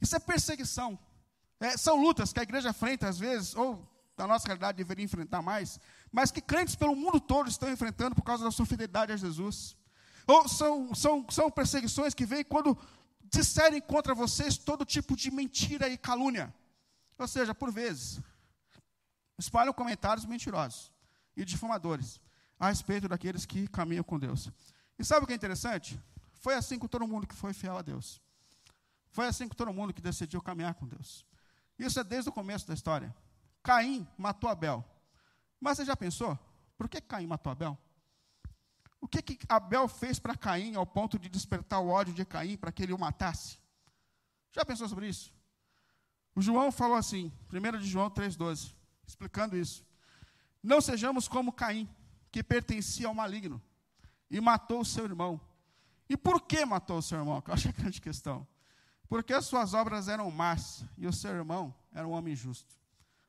Isso 0.00 0.14
é 0.14 0.20
perseguição. 0.20 0.98
É, 1.58 1.76
são 1.76 2.00
lutas 2.00 2.32
que 2.32 2.38
a 2.38 2.42
igreja 2.42 2.70
enfrenta 2.70 3.08
às 3.08 3.18
vezes, 3.18 3.56
ou 3.56 3.88
na 4.16 4.26
nossa 4.26 4.46
realidade 4.46 4.78
deveria 4.78 5.04
enfrentar 5.04 5.42
mais, 5.42 5.78
mas 6.12 6.30
que 6.30 6.40
crentes 6.40 6.76
pelo 6.76 6.94
mundo 6.94 7.20
todo 7.20 7.48
estão 7.48 7.70
enfrentando 7.70 8.14
por 8.14 8.22
causa 8.22 8.44
da 8.44 8.50
sua 8.50 8.66
fidelidade 8.66 9.12
a 9.12 9.16
Jesus. 9.16 9.76
Ou 10.26 10.48
são, 10.48 10.94
são, 10.94 11.26
são 11.30 11.50
perseguições 11.50 12.14
que 12.14 12.24
vêm 12.24 12.44
quando 12.44 12.78
disserem 13.24 13.80
contra 13.80 14.14
vocês 14.14 14.56
todo 14.56 14.84
tipo 14.84 15.16
de 15.16 15.30
mentira 15.30 15.88
e 15.88 15.98
calúnia. 15.98 16.54
Ou 17.18 17.26
seja, 17.26 17.54
por 17.54 17.70
vezes, 17.70 18.20
espalham 19.38 19.72
comentários 19.72 20.24
mentirosos 20.24 20.92
e 21.36 21.44
difamadores 21.44 22.20
a 22.58 22.68
respeito 22.68 23.08
daqueles 23.08 23.44
que 23.44 23.66
caminham 23.68 24.04
com 24.04 24.18
Deus. 24.18 24.50
E 24.98 25.04
sabe 25.04 25.24
o 25.24 25.26
que 25.26 25.32
é 25.32 25.36
interessante? 25.36 26.00
Foi 26.34 26.54
assim 26.54 26.78
com 26.78 26.86
todo 26.86 27.06
mundo 27.06 27.26
que 27.26 27.34
foi 27.34 27.52
fiel 27.52 27.76
a 27.76 27.82
Deus. 27.82 28.20
Foi 29.10 29.26
assim 29.26 29.48
com 29.48 29.54
todo 29.54 29.72
mundo 29.72 29.92
que 29.92 30.00
decidiu 30.00 30.40
caminhar 30.40 30.74
com 30.74 30.86
Deus. 30.86 31.24
Isso 31.78 31.98
é 31.98 32.04
desde 32.04 32.30
o 32.30 32.32
começo 32.32 32.66
da 32.66 32.74
história. 32.74 33.14
Caim 33.64 34.06
matou 34.18 34.50
Abel. 34.50 34.84
Mas 35.58 35.78
você 35.78 35.86
já 35.86 35.96
pensou? 35.96 36.38
Por 36.76 36.86
que 36.86 37.00
Caim 37.00 37.26
matou 37.26 37.50
Abel? 37.50 37.78
O 39.00 39.08
que, 39.08 39.22
que 39.22 39.38
Abel 39.48 39.88
fez 39.88 40.18
para 40.18 40.36
Caim 40.36 40.76
ao 40.76 40.86
ponto 40.86 41.18
de 41.18 41.30
despertar 41.30 41.80
o 41.80 41.88
ódio 41.88 42.12
de 42.12 42.26
Caim 42.26 42.58
para 42.58 42.70
que 42.70 42.82
ele 42.82 42.92
o 42.92 42.98
matasse? 42.98 43.58
Já 44.52 44.64
pensou 44.66 44.86
sobre 44.86 45.08
isso? 45.08 45.32
O 46.34 46.42
João 46.42 46.70
falou 46.70 46.96
assim, 46.96 47.32
1 47.50 47.78
de 47.78 47.88
João 47.88 48.10
3,12, 48.10 48.74
explicando 49.06 49.56
isso. 49.56 49.82
Não 50.62 50.80
sejamos 50.80 51.26
como 51.26 51.52
Caim, 51.52 51.88
que 52.30 52.42
pertencia 52.42 53.08
ao 53.08 53.14
maligno, 53.14 53.62
e 54.30 54.40
matou 54.40 54.80
o 54.80 54.84
seu 54.84 55.04
irmão. 55.04 55.40
E 56.08 56.16
por 56.18 56.42
que 56.42 56.66
matou 56.66 56.98
o 56.98 57.02
seu 57.02 57.18
irmão? 57.18 57.40
Que 57.40 57.50
eu 57.50 57.54
acho 57.54 57.68
é 57.68 57.70
a 57.70 57.74
grande 57.74 58.00
questão. 58.00 58.46
Porque 59.08 59.32
as 59.32 59.46
suas 59.46 59.72
obras 59.72 60.08
eram 60.08 60.30
más, 60.30 60.84
e 60.98 61.06
o 61.06 61.12
seu 61.12 61.30
irmão 61.30 61.74
era 61.92 62.06
um 62.06 62.10
homem 62.10 62.34
justo 62.36 62.83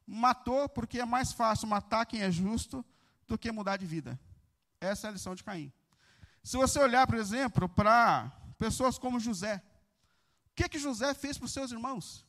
matou 0.05 0.69
porque 0.69 0.99
é 0.99 1.05
mais 1.05 1.31
fácil 1.31 1.67
matar 1.67 2.05
quem 2.05 2.21
é 2.21 2.31
justo 2.31 2.85
do 3.27 3.37
que 3.37 3.51
mudar 3.51 3.77
de 3.77 3.85
vida. 3.85 4.19
Essa 4.79 5.07
é 5.07 5.09
a 5.09 5.13
lição 5.13 5.35
de 5.35 5.43
Caim. 5.43 5.71
Se 6.43 6.57
você 6.57 6.79
olhar, 6.79 7.07
por 7.07 7.17
exemplo, 7.17 7.67
para 7.67 8.31
pessoas 8.57 8.97
como 8.97 9.19
José, 9.19 9.61
o 10.51 10.55
que, 10.55 10.69
que 10.69 10.79
José 10.79 11.13
fez 11.13 11.37
para 11.37 11.45
os 11.45 11.53
seus 11.53 11.71
irmãos? 11.71 12.25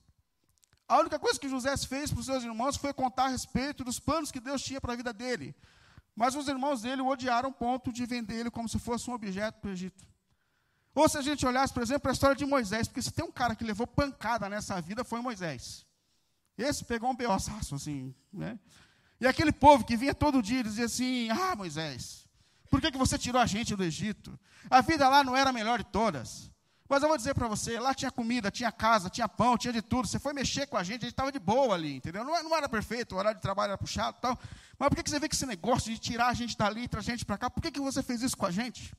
A 0.89 0.99
única 0.99 1.19
coisa 1.19 1.39
que 1.39 1.49
José 1.49 1.77
fez 1.77 2.11
para 2.11 2.21
os 2.21 2.27
seus 2.27 2.45
irmãos 2.45 2.77
foi 2.77 2.93
contar 2.95 3.25
a 3.25 3.29
respeito 3.29 3.85
dos 3.85 3.99
planos 3.99 4.31
que 4.31 4.41
Deus 4.41 4.63
tinha 4.63 4.81
para 4.81 4.93
a 4.93 4.97
vida 4.97 5.13
dele. 5.13 5.55
Mas 6.15 6.35
os 6.35 6.49
irmãos 6.49 6.81
dele 6.81 7.03
o 7.03 7.09
odiaram 7.09 7.49
ao 7.49 7.53
ponto 7.53 7.93
de 7.93 8.07
vender 8.07 8.37
ele 8.37 8.51
como 8.51 8.69
se 8.69 8.79
fosse 8.79 9.11
um 9.11 9.13
objeto 9.13 9.61
para 9.61 9.69
o 9.69 9.73
Egito. 9.73 10.07
Ou 10.95 11.09
se 11.09 11.19
a 11.19 11.23
gente 11.23 11.45
olhasse, 11.45 11.75
por 11.75 11.83
exemplo, 11.83 12.09
a 12.09 12.13
história 12.13 12.35
de 12.35 12.47
Moisés, 12.47 12.89
porque 12.89 13.03
se 13.03 13.11
tem 13.13 13.25
um 13.25 13.31
cara 13.31 13.55
que 13.55 13.65
levou 13.65 13.87
pancada 13.87 14.49
nessa 14.49 14.81
vida, 14.81 15.05
foi 15.05 15.21
Moisés. 15.21 15.85
Esse 16.57 16.85
pegou 16.85 17.11
um 17.11 17.17
beossaço, 17.17 17.75
assim, 17.75 18.15
né? 18.33 18.59
E 19.21 19.27
aquele 19.27 19.53
povo 19.53 19.85
que 19.85 19.97
vinha 19.97 20.15
todo 20.15 20.43
dia 20.43 20.63
dizia 20.63 20.87
assim: 20.87 21.29
Ah, 21.31 21.55
Moisés, 21.55 22.27
por 22.71 22.81
que, 22.81 22.91
que 22.91 22.99
você 22.99 23.19
tirou 23.19 23.41
a 23.41 23.47
gente 23.47 23.77
do 23.77 23.85
Egito? 23.85 24.39
A 24.71 24.81
vida 24.81 25.09
lá 25.09 25.23
não 25.23 25.37
era 25.37 25.51
a 25.51 25.53
melhor 25.53 25.79
de 25.79 25.85
todas. 25.85 26.51
Mas 26.89 27.03
eu 27.03 27.09
vou 27.09 27.17
dizer 27.17 27.35
para 27.35 27.49
você: 27.49 27.79
lá 27.79 27.95
tinha 27.95 28.11
comida, 28.11 28.51
tinha 28.51 28.73
casa, 28.73 29.11
tinha 29.11 29.29
pão, 29.29 29.59
tinha 29.59 29.73
de 29.73 29.83
tudo. 29.83 30.09
Você 30.09 30.19
foi 30.19 30.33
mexer 30.33 30.67
com 30.67 30.77
a 30.77 30.83
gente, 30.83 31.03
a 31.03 31.07
gente 31.07 31.13
estava 31.13 31.33
de 31.33 31.39
boa 31.39 31.75
ali, 31.75 31.97
entendeu? 31.97 32.25
Não, 32.25 32.43
não, 32.43 32.57
era 32.57 32.69
perfeito, 32.69 33.15
o 33.15 33.19
horário 33.19 33.39
de 33.39 33.43
trabalho 33.43 33.71
era 33.71 33.79
puxado 33.79 34.17
e 34.19 34.21
tal. 34.21 34.39
Mas 34.79 34.89
por 34.89 34.97
que, 34.97 35.03
que 35.03 35.11
você 35.11 35.19
vê 35.19 35.29
que 35.29 35.35
esse 35.35 35.47
negócio 35.47 35.93
de 35.93 35.99
tirar 35.99 36.29
a 36.29 36.35
gente 36.35 36.57
dali 36.57 36.85
e 36.85 36.89
trazer 36.89 37.13
a 37.13 37.15
gente 37.17 37.25
para 37.25 37.39
cá, 37.39 37.51
por 37.51 37.61
que, 37.61 37.71
que 37.71 37.81
você 37.81 38.03
fez 38.03 38.23
isso 38.23 38.37
com 38.37 38.47
a 38.47 38.51
gente? 38.51 38.95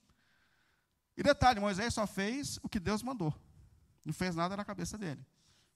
E 1.16 1.24
detalhe: 1.24 1.60
Moisés 1.60 1.94
só 1.94 2.06
fez 2.06 2.60
o 2.62 2.70
que 2.70 2.80
Deus 2.80 3.02
mandou, 3.02 3.34
não 4.06 4.14
fez 4.14 4.36
nada 4.36 4.56
na 4.56 4.66
cabeça 4.66 4.98
dele 4.98 5.26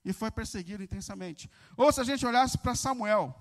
e 0.03 0.11
foi 0.13 0.31
perseguido 0.31 0.83
intensamente. 0.83 1.49
Ou 1.77 1.91
se 1.91 2.01
a 2.01 2.03
gente 2.03 2.25
olhasse 2.25 2.57
para 2.57 2.75
Samuel, 2.75 3.35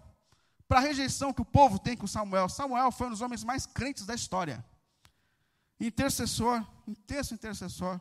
para 0.68 0.78
a 0.78 0.82
rejeição 0.82 1.32
que 1.32 1.42
o 1.42 1.44
povo 1.44 1.78
tem 1.78 1.96
com 1.96 2.06
Samuel, 2.06 2.48
Samuel 2.48 2.92
foi 2.92 3.08
um 3.08 3.10
dos 3.10 3.20
homens 3.20 3.42
mais 3.42 3.66
crentes 3.66 4.06
da 4.06 4.14
história. 4.14 4.64
Intercessor, 5.80 6.64
intenso 6.86 7.34
intercessor. 7.34 8.00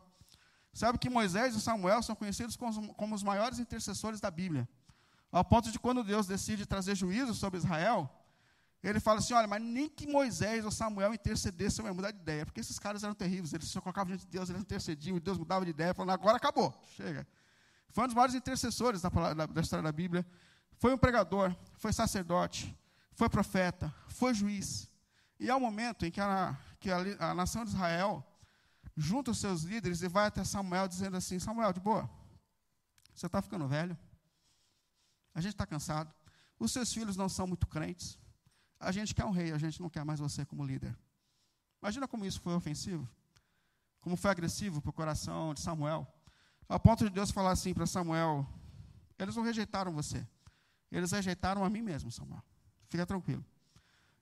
Sabe 0.74 1.00
que 1.00 1.10
Moisés 1.10 1.56
e 1.56 1.62
Samuel 1.62 2.04
são 2.04 2.16
conhecidos 2.16 2.56
como, 2.56 2.94
como 2.94 3.16
os 3.16 3.24
maiores 3.24 3.60
intercessores 3.60 4.20
da 4.20 4.30
Bíblia. 4.30 4.68
Ao 5.32 5.44
ponto 5.44 5.72
de 5.72 5.80
quando 5.80 6.04
Deus 6.04 6.28
decide 6.28 6.66
trazer 6.66 6.96
juízo 6.96 7.34
sobre 7.34 7.58
Israel, 7.58 8.10
ele 8.84 9.00
fala 9.00 9.20
assim: 9.20 9.34
olha, 9.34 9.48
mas 9.48 9.62
nem 9.62 9.90
que 9.90 10.08
Moisés 10.08 10.64
ou 10.64 10.72
Samuel 10.72 11.14
intercedessem, 11.14 11.84
eu 11.84 11.90
ia 11.90 11.94
mudar 11.94 12.12
de 12.12 12.18
ideia, 12.18 12.46
porque 12.46 12.60
esses 12.60 12.80
caras 12.80 13.04
eram 13.04 13.14
terríveis, 13.14 13.54
eles 13.54 13.68
só 13.68 13.82
colocavam 13.82 14.08
diante 14.08 14.26
de 14.26 14.32
Deus, 14.32 14.50
eles 14.50 14.62
intercediam, 14.62 15.18
e 15.18 15.20
Deus 15.20 15.38
mudava 15.38 15.66
de 15.66 15.72
ideia, 15.72 15.94
falando: 15.94 16.12
agora 16.12 16.38
acabou, 16.38 16.74
chega. 16.96 17.28
Foi 17.92 18.04
um 18.04 18.08
dos 18.08 18.16
maiores 18.16 18.36
intercessores 18.36 19.02
da, 19.02 19.10
da, 19.10 19.46
da 19.46 19.62
história 19.62 19.84
da 19.84 19.92
Bíblia. 19.92 20.26
Foi 20.78 20.94
um 20.94 20.98
pregador, 20.98 21.56
foi 21.74 21.92
sacerdote, 21.92 22.78
foi 23.14 23.30
profeta, 23.30 23.94
foi 24.08 24.34
juiz. 24.34 24.90
E 25.40 25.50
há 25.50 25.56
um 25.56 25.60
momento 25.60 26.06
em 26.06 26.12
que 26.12 26.22
a, 26.22 26.58
que 26.80 26.92
a, 26.92 27.32
a 27.32 27.34
nação 27.34 27.64
de 27.64 27.72
Israel 27.72 28.26
junta 28.96 29.32
os 29.32 29.40
seus 29.40 29.64
líderes 29.64 30.02
e 30.02 30.08
vai 30.08 30.28
até 30.28 30.44
Samuel 30.44 30.88
dizendo 30.88 31.18
assim: 31.18 31.40
Samuel, 31.40 31.74
de 31.74 31.80
boa, 31.80 32.10
você 33.14 33.26
está 33.26 33.42
ficando 33.42 33.68
velho, 33.68 33.98
a 35.34 35.42
gente 35.42 35.54
está 35.54 35.66
cansado, 35.66 36.14
os 36.60 36.72
seus 36.72 36.94
filhos 36.94 37.16
não 37.16 37.30
são 37.30 37.48
muito 37.48 37.68
crentes, 37.68 38.20
a 38.80 38.92
gente 38.92 39.16
quer 39.16 39.26
um 39.26 39.32
rei, 39.32 39.52
a 39.52 39.58
gente 39.58 39.82
não 39.82 39.90
quer 39.90 40.04
mais 40.04 40.20
você 40.20 40.46
como 40.46 40.66
líder. 40.66 40.98
Imagina 41.82 42.08
como 42.08 42.26
isso 42.26 42.42
foi 42.42 42.54
ofensivo, 42.54 43.10
como 44.02 44.18
foi 44.18 44.32
agressivo 44.32 44.82
para 44.82 44.90
o 44.90 44.94
coração 44.94 45.54
de 45.54 45.62
Samuel, 45.62 46.08
a 46.70 46.80
ponto 46.80 47.04
de 47.04 47.10
Deus 47.10 47.32
falar 47.32 47.52
assim 47.52 47.74
para 47.74 47.86
Samuel: 47.88 48.48
eles 49.18 49.36
não 49.36 49.44
rejeitaram 49.44 49.92
você, 49.92 50.26
eles 50.92 51.12
rejeitaram 51.12 51.64
a 51.64 51.70
mim 51.70 51.82
mesmo, 51.82 52.12
Samuel. 52.12 52.44
Fica 52.88 53.06
tranquilo. 53.06 53.44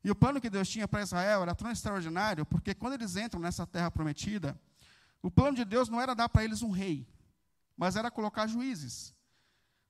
E 0.03 0.09
o 0.09 0.15
plano 0.15 0.39
que 0.39 0.49
Deus 0.49 0.69
tinha 0.69 0.87
para 0.87 1.01
Israel 1.01 1.41
era 1.41 1.53
tão 1.53 1.69
extraordinário, 1.69 2.45
porque 2.45 2.73
quando 2.73 2.93
eles 2.93 3.17
entram 3.17 3.41
nessa 3.41 3.67
terra 3.67 3.91
prometida, 3.91 4.59
o 5.21 5.29
plano 5.29 5.57
de 5.57 5.65
Deus 5.65 5.89
não 5.89 5.99
era 5.99 6.15
dar 6.15 6.29
para 6.29 6.43
eles 6.43 6.61
um 6.61 6.71
rei, 6.71 7.05
mas 7.75 7.95
era 7.95 8.09
colocar 8.09 8.47
juízes. 8.47 9.13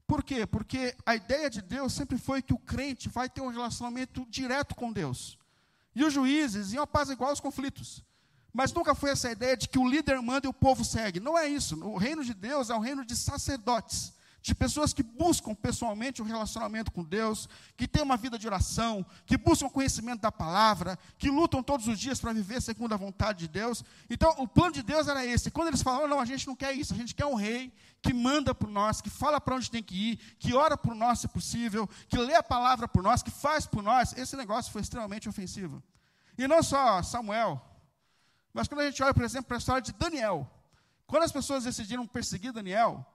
Por 0.07 0.23
quê? 0.23 0.47
Porque 0.47 0.95
a 1.05 1.15
ideia 1.15 1.49
de 1.49 1.61
Deus 1.61 1.93
sempre 1.93 2.17
foi 2.17 2.41
que 2.41 2.53
o 2.53 2.57
crente 2.57 3.09
vai 3.09 3.29
ter 3.29 3.41
um 3.41 3.49
relacionamento 3.49 4.25
direto 4.29 4.73
com 4.73 4.91
Deus. 4.91 5.37
E 5.93 6.03
os 6.03 6.13
juízes 6.13 6.73
iam 6.73 6.83
apaziguar 6.83 7.31
os 7.31 7.39
conflitos. 7.39 8.03
Mas 8.57 8.73
nunca 8.73 8.95
foi 8.95 9.11
essa 9.11 9.31
ideia 9.31 9.55
de 9.55 9.69
que 9.69 9.77
o 9.77 9.87
líder 9.87 10.19
manda 10.19 10.47
e 10.47 10.49
o 10.49 10.53
povo 10.53 10.83
segue. 10.83 11.19
Não 11.19 11.37
é 11.37 11.47
isso. 11.47 11.79
O 11.85 11.95
reino 11.95 12.25
de 12.25 12.33
Deus 12.33 12.71
é 12.71 12.75
um 12.75 12.79
reino 12.79 13.05
de 13.05 13.15
sacerdotes 13.15 14.17
de 14.41 14.55
pessoas 14.55 14.93
que 14.93 15.03
buscam 15.03 15.53
pessoalmente 15.53 16.21
um 16.21 16.25
relacionamento 16.25 16.91
com 16.91 17.03
Deus, 17.03 17.47
que 17.75 17.87
têm 17.87 18.01
uma 18.01 18.17
vida 18.17 18.39
de 18.39 18.47
oração, 18.47 19.05
que 19.25 19.37
buscam 19.37 19.69
conhecimento 19.69 20.21
da 20.21 20.31
palavra, 20.31 20.97
que 21.19 21.29
lutam 21.29 21.61
todos 21.61 21.87
os 21.87 21.99
dias 21.99 22.19
para 22.19 22.33
viver 22.33 22.59
segundo 22.61 22.93
a 22.93 22.97
vontade 22.97 23.39
de 23.39 23.47
Deus. 23.47 23.83
Então, 24.09 24.33
o 24.39 24.47
plano 24.47 24.71
de 24.71 24.81
Deus 24.81 25.07
era 25.07 25.23
esse. 25.23 25.51
Quando 25.51 25.67
eles 25.67 25.83
falaram, 25.83 26.07
não, 26.07 26.19
a 26.19 26.25
gente 26.25 26.47
não 26.47 26.55
quer 26.55 26.73
isso, 26.73 26.93
a 26.95 26.97
gente 26.97 27.13
quer 27.13 27.25
um 27.25 27.35
rei 27.35 27.71
que 28.01 28.11
manda 28.11 28.55
por 28.55 28.69
nós, 28.69 29.01
que 29.01 29.09
fala 29.09 29.39
para 29.39 29.55
onde 29.55 29.69
tem 29.69 29.83
que 29.83 30.11
ir, 30.11 30.17
que 30.39 30.55
ora 30.55 30.75
por 30.77 30.95
nós 30.95 31.19
se 31.19 31.27
possível, 31.27 31.87
que 32.07 32.17
lê 32.17 32.33
a 32.33 32.41
palavra 32.41 32.87
por 32.87 33.03
nós, 33.03 33.21
que 33.21 33.29
faz 33.29 33.67
por 33.67 33.83
nós. 33.83 34.17
Esse 34.17 34.35
negócio 34.35 34.71
foi 34.71 34.81
extremamente 34.81 35.29
ofensivo. 35.29 35.83
E 36.37 36.47
não 36.47 36.63
só 36.63 37.03
Samuel, 37.03 37.61
mas 38.57 38.67
quando 38.67 38.81
a 38.81 38.85
gente 38.89 39.03
olha, 39.03 39.13
por 39.13 39.23
exemplo, 39.23 39.45
para 39.45 39.57
a 39.57 39.59
história 39.59 39.81
de 39.83 39.93
Daniel. 39.93 40.49
Quando 41.05 41.21
as 41.21 41.31
pessoas 41.31 41.63
decidiram 41.63 42.07
perseguir 42.07 42.51
Daniel, 42.51 43.05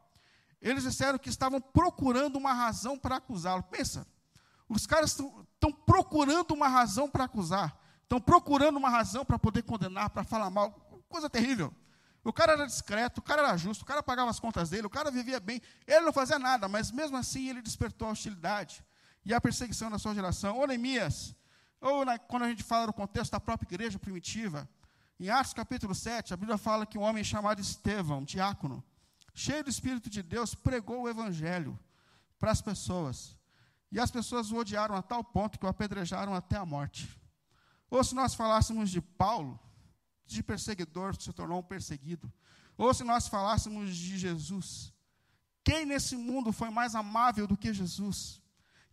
eles 0.61 0.85
disseram 0.85 1.18
que 1.18 1.28
estavam 1.28 1.61
procurando 1.61 2.37
uma 2.37 2.52
razão 2.52 2.96
para 2.96 3.16
acusá-lo. 3.16 3.61
Pensa, 3.64 4.07
os 4.68 4.87
caras 4.87 5.11
estão 5.11 5.72
procurando 5.72 6.52
uma 6.52 6.68
razão 6.68 7.11
para 7.11 7.24
acusar, 7.24 7.76
estão 8.05 8.20
procurando 8.20 8.76
uma 8.76 8.88
razão 8.88 9.24
para 9.24 9.37
poder 9.37 9.64
condenar, 9.64 10.11
para 10.11 10.22
falar 10.22 10.48
mal. 10.48 10.70
Coisa 11.09 11.28
terrível. 11.28 11.74
O 12.22 12.33
cara 12.33 12.52
era 12.52 12.64
discreto, 12.64 13.18
o 13.18 13.22
cara 13.22 13.42
era 13.42 13.57
justo, 13.57 13.83
o 13.83 13.85
cara 13.85 14.00
pagava 14.00 14.31
as 14.31 14.38
contas 14.38 14.70
dele, 14.70 14.87
o 14.87 14.90
cara 14.90 15.11
vivia 15.11 15.40
bem, 15.40 15.61
ele 15.88 16.02
não 16.02 16.12
fazia 16.12 16.38
nada, 16.38 16.68
mas 16.68 16.92
mesmo 16.92 17.16
assim 17.16 17.48
ele 17.48 17.61
despertou 17.61 18.07
a 18.07 18.12
hostilidade 18.12 18.85
e 19.24 19.35
a 19.35 19.40
perseguição 19.40 19.90
da 19.90 19.98
sua 19.98 20.14
geração. 20.14 20.57
Ou 20.57 20.68
Neemias, 20.68 21.35
ou 21.81 22.05
na, 22.05 22.16
quando 22.16 22.44
a 22.44 22.48
gente 22.48 22.62
fala 22.62 22.87
do 22.87 22.92
contexto 22.92 23.33
da 23.33 23.40
própria 23.40 23.66
igreja 23.66 23.98
primitiva, 23.98 24.68
em 25.23 25.31
Atos 25.31 25.55
capítulo 25.55 25.95
7, 25.95 26.35
a 26.35 26.37
Bíblia 26.37 26.59
fala 26.59 26.85
que 26.85 26.99
um 26.99 27.03
homem 27.03 27.23
chamado 27.23 27.61
Estevão, 27.61 28.25
diácono, 28.25 28.83
cheio 29.33 29.63
do 29.63 29.71
Espírito 29.71 30.11
de 30.11 30.21
Deus, 30.21 30.53
pregou 30.53 31.03
o 31.03 31.09
Evangelho 31.09 31.79
para 32.41 32.51
as 32.51 32.61
pessoas. 32.61 33.37
E 33.93 34.01
as 34.01 34.11
pessoas 34.11 34.51
o 34.51 34.57
odiaram 34.57 34.97
a 34.97 35.01
tal 35.01 35.23
ponto 35.23 35.61
que 35.61 35.65
o 35.65 35.69
apedrejaram 35.69 36.35
até 36.35 36.57
a 36.57 36.67
morte. 36.67 37.09
Ou 37.89 38.03
se 38.03 38.17
nós 38.17 38.35
falássemos 38.35 38.91
de 38.91 39.01
Paulo, 39.01 39.61
de 40.27 40.43
perseguidor 40.43 41.15
se 41.15 41.33
tornou 41.33 41.61
um 41.61 41.63
perseguido. 41.63 42.33
Ou 42.77 42.93
se 42.93 43.05
nós 43.05 43.29
falássemos 43.29 43.97
de 43.97 44.19
Jesus, 44.19 44.93
quem 45.63 45.87
nesse 45.87 46.17
mundo 46.17 46.53
foi 46.53 46.69
mais 46.69 46.97
amável 46.97 47.47
do 47.47 47.57
que 47.57 47.73
Jesus? 47.73 48.41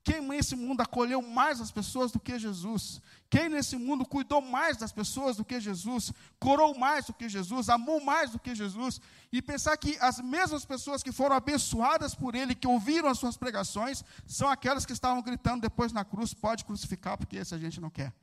Quem 0.03 0.21
nesse 0.21 0.55
mundo 0.55 0.81
acolheu 0.81 1.21
mais 1.21 1.59
as 1.59 1.71
pessoas 1.71 2.11
do 2.11 2.19
que 2.19 2.39
Jesus? 2.39 3.01
Quem 3.29 3.49
nesse 3.49 3.75
mundo 3.75 4.05
cuidou 4.05 4.41
mais 4.41 4.77
das 4.77 4.91
pessoas 4.91 5.37
do 5.37 5.45
que 5.45 5.59
Jesus? 5.59 6.11
Corou 6.39 6.77
mais 6.77 7.05
do 7.05 7.13
que 7.13 7.27
Jesus? 7.27 7.69
Amou 7.69 8.03
mais 8.03 8.31
do 8.31 8.39
que 8.39 8.55
Jesus? 8.55 8.99
E 9.31 9.41
pensar 9.41 9.77
que 9.77 9.97
as 9.99 10.19
mesmas 10.19 10.65
pessoas 10.65 11.03
que 11.03 11.11
foram 11.11 11.35
abençoadas 11.35 12.15
por 12.15 12.33
Ele, 12.33 12.55
que 12.55 12.67
ouviram 12.67 13.09
as 13.09 13.19
suas 13.19 13.37
pregações, 13.37 14.03
são 14.25 14.49
aquelas 14.49 14.85
que 14.85 14.93
estavam 14.93 15.21
gritando 15.21 15.61
depois 15.61 15.91
na 15.91 16.05
cruz: 16.05 16.33
pode 16.33 16.65
crucificar, 16.65 17.17
porque 17.17 17.37
esse 17.37 17.53
a 17.53 17.59
gente 17.59 17.81
não 17.81 17.89
quer. 17.89 18.13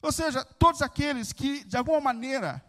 Ou 0.00 0.12
seja, 0.12 0.44
todos 0.44 0.80
aqueles 0.80 1.32
que, 1.32 1.64
de 1.64 1.76
alguma 1.76 2.00
maneira, 2.00 2.64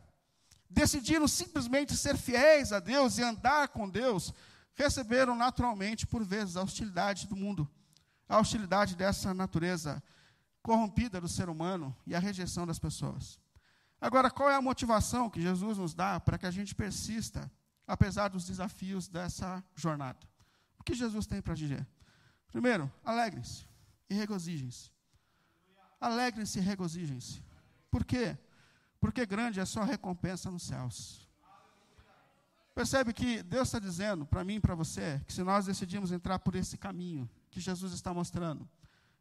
decidiram 0.69 1.27
simplesmente 1.27 1.95
ser 1.95 2.17
fiéis 2.17 2.73
a 2.73 2.79
Deus 2.79 3.17
e 3.17 3.23
andar 3.23 3.67
com 3.67 3.89
Deus, 3.89 4.33
receberam 4.73 5.35
naturalmente, 5.35 6.07
por 6.07 6.23
vezes, 6.23 6.57
a 6.57 6.63
hostilidade 6.63 7.27
do 7.27 7.35
mundo 7.35 7.69
a 8.27 8.39
hostilidade 8.39 8.95
dessa 8.95 9.33
natureza 9.33 10.01
corrompida 10.61 11.21
do 11.21 11.27
ser 11.27 11.47
humano 11.49 11.95
e 12.07 12.15
a 12.15 12.19
rejeição 12.19 12.65
das 12.65 12.79
pessoas. 12.79 13.39
Agora, 14.01 14.29
qual 14.31 14.49
é 14.49 14.55
a 14.55 14.61
motivação 14.61 15.29
que 15.29 15.41
Jesus 15.41 15.77
nos 15.77 15.93
dá 15.93 16.19
para 16.19 16.38
que 16.38 16.45
a 16.45 16.51
gente 16.51 16.75
persista, 16.75 17.51
apesar 17.88 18.29
dos 18.29 18.45
desafios 18.45 19.07
dessa 19.07 19.63
jornada? 19.75 20.19
O 20.79 20.83
que 20.83 20.93
Jesus 20.93 21.25
tem 21.25 21.41
para 21.41 21.53
dizer? 21.53 21.88
Primeiro, 22.51 22.91
alegrem-se 23.03 23.67
e 24.09 24.15
regozijem-se. 24.15 24.91
Alegrem-se 25.99 26.59
e 26.59 26.61
regozijem-se. 26.61 27.43
Por 27.89 28.03
quê? 28.03 28.38
Porque 28.99 29.25
grande 29.25 29.59
é 29.59 29.63
a 29.63 29.65
sua 29.65 29.85
recompensa 29.85 30.49
nos 30.49 30.63
céus. 30.63 31.29
Percebe 32.73 33.13
que 33.13 33.41
Deus 33.41 33.67
está 33.67 33.79
dizendo 33.79 34.25
para 34.25 34.43
mim 34.43 34.55
e 34.55 34.59
para 34.59 34.75
você 34.75 35.21
que 35.25 35.33
se 35.33 35.43
nós 35.43 35.65
decidimos 35.65 36.11
entrar 36.11 36.39
por 36.39 36.55
esse 36.55 36.77
caminho, 36.77 37.29
que 37.56 37.62
Jesus 37.62 37.94
está 37.94 38.13
mostrando. 38.13 38.70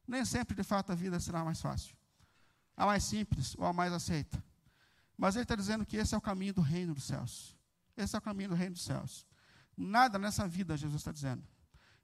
Nem 0.05 0.25
sempre, 0.25 0.57
de 0.57 0.65
fato, 0.65 0.91
a 0.91 0.95
vida 0.97 1.21
será 1.21 1.45
mais 1.45 1.61
fácil, 1.61 1.97
a 2.77 2.85
mais 2.85 3.05
simples 3.05 3.55
ou 3.57 3.65
a 3.65 3.73
mais 3.73 3.93
aceita. 3.93 4.43
Mas 5.17 5.37
ele 5.37 5.45
está 5.45 5.55
dizendo 5.55 5.87
que 5.87 5.97
esse 5.97 6.17
é 6.17 6.19
o 6.19 6.21
caminho 6.21 6.53
do 6.53 6.61
reino 6.61 6.93
dos 6.95 7.05
céus. 7.05 7.57
Esse 7.97 8.17
é 8.17 8.19
o 8.19 8.23
caminho 8.23 8.49
do 8.49 8.57
reino 8.57 8.75
dos 8.75 8.83
céus. 8.83 9.25
Nada 9.77 10.19
nessa 10.19 10.49
vida, 10.49 10.77
Jesus 10.77 11.01
está 11.01 11.13
dizendo, 11.13 11.47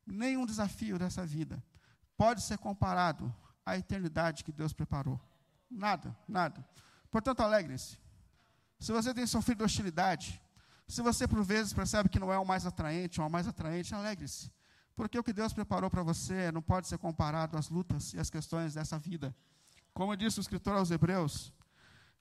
nenhum 0.07 0.47
desafio 0.47 1.01
dessa 1.01 1.27
vida 1.27 1.61
pode 2.16 2.43
ser 2.43 2.59
comparado 2.59 3.35
à 3.66 3.77
eternidade 3.77 4.45
que 4.45 4.53
Deus 4.53 4.73
preparou. 4.73 5.21
Nada, 5.69 6.16
nada. 6.29 6.64
Portanto, 7.11 7.40
alegre-se. 7.40 7.99
Se 8.79 8.93
você 8.93 9.12
tem 9.12 9.27
sofrido 9.27 9.64
hostilidade, 9.64 10.40
se 10.87 11.03
você 11.03 11.27
por 11.27 11.43
vezes 11.43 11.73
percebe 11.73 12.09
que 12.09 12.21
não 12.21 12.33
é 12.33 12.38
o 12.38 12.47
mais 12.47 12.64
atraente 12.64 13.21
ou 13.21 13.29
mais 13.29 13.49
atraente, 13.49 13.95
alegre-se. 13.97 14.49
Porque 14.94 15.18
o 15.18 15.24
que 15.24 15.33
Deus 15.33 15.53
preparou 15.53 15.90
para 15.90 16.03
você 16.03 16.53
não 16.53 16.61
pode 16.61 16.88
ser 16.88 16.98
comparado 16.98 17.57
às 17.57 17.68
lutas 17.68 18.12
e 18.12 18.18
às 18.18 18.29
questões 18.29 18.74
dessa 18.74 18.98
vida. 18.98 19.35
Como 19.92 20.16
disse 20.16 20.38
o 20.38 20.42
escritor 20.42 20.76
aos 20.76 20.90
Hebreus, 20.90 21.53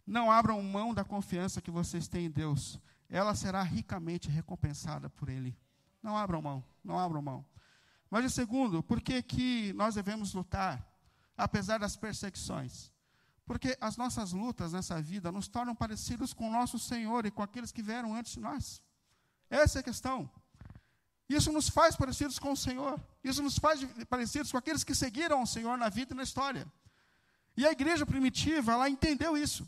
não 0.06 0.32
abram 0.32 0.62
mão 0.64 0.94
da 0.94 1.04
confiança 1.04 1.62
que 1.62 1.70
vocês 1.70 2.08
têm 2.08 2.26
em 2.26 2.32
Deus. 2.32 2.80
Ela 3.10 3.36
será 3.36 3.62
ricamente 3.64 4.30
recompensada 4.30 5.10
por 5.10 5.30
Ele. 5.30 5.58
Não 6.02 6.18
abram 6.18 6.42
mão, 6.42 6.64
não 6.84 6.98
abram 6.98 7.22
mão. 7.22 7.46
Mas, 8.10 8.26
em 8.26 8.30
segundo, 8.30 8.82
por 8.82 9.02
que, 9.02 9.22
que 9.22 9.74
nós 9.74 9.96
devemos 9.96 10.34
lutar, 10.34 10.84
apesar 11.38 11.80
das 11.80 11.96
perseguições? 11.96 12.92
Porque 13.46 13.78
as 13.82 13.98
nossas 13.98 14.32
lutas 14.32 14.74
nessa 14.74 15.02
vida 15.02 15.32
nos 15.32 15.48
tornam 15.48 15.76
parecidos 15.76 16.34
com 16.34 16.48
o 16.48 16.52
nosso 16.52 16.78
Senhor 16.80 17.26
e 17.26 17.32
com 17.32 17.42
aqueles 17.42 17.72
que 17.72 17.82
vieram 17.82 18.16
antes 18.16 18.34
de 18.34 18.40
nós. 18.40 18.82
Essa 19.50 19.80
é 19.80 19.82
a 19.82 19.84
questão. 19.84 20.30
Isso 21.30 21.52
nos 21.52 21.70
faz 21.70 21.96
parecidos 21.96 22.40
com 22.40 22.52
o 22.54 22.58
Senhor. 22.58 23.00
Isso 23.24 23.44
nos 23.44 23.60
faz 23.60 23.82
parecidos 24.10 24.52
com 24.52 24.58
aqueles 24.58 24.84
que 24.84 24.96
seguiram 24.96 25.44
o 25.44 25.48
Senhor 25.48 25.78
na 25.78 25.88
vida 25.88 26.14
e 26.14 26.18
na 26.18 26.24
história. 26.24 26.68
E 27.56 27.68
a 27.68 27.72
igreja 27.72 28.06
primitiva, 28.06 28.72
ela 28.72 28.90
entendeu 28.90 29.38
isso. 29.38 29.68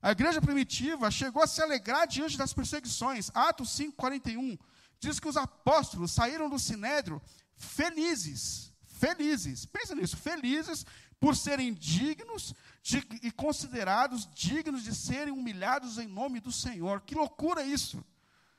A 0.00 0.12
igreja 0.12 0.40
primitiva 0.40 1.10
chegou 1.10 1.42
a 1.42 1.46
se 1.46 1.60
alegrar 1.60 2.06
diante 2.06 2.38
das 2.38 2.54
perseguições. 2.54 3.30
Atos 3.34 3.70
5:41 3.70 4.58
diz 4.98 5.20
que 5.20 5.28
os 5.28 5.36
apóstolos 5.36 6.12
saíram 6.12 6.48
do 6.48 6.58
sinédrio 6.58 7.20
felizes, 7.56 8.72
felizes. 8.86 9.66
Pensa 9.66 9.94
nisso, 9.94 10.16
felizes 10.16 10.86
por 11.18 11.36
serem 11.36 11.74
dignos 11.74 12.54
de, 12.82 12.98
e 13.22 13.30
considerados 13.30 14.28
dignos 14.34 14.84
de 14.84 14.94
serem 14.94 15.32
humilhados 15.32 15.98
em 15.98 16.06
nome 16.06 16.40
do 16.40 16.52
Senhor. 16.52 17.00
Que 17.02 17.14
loucura 17.14 17.62
isso! 17.62 18.02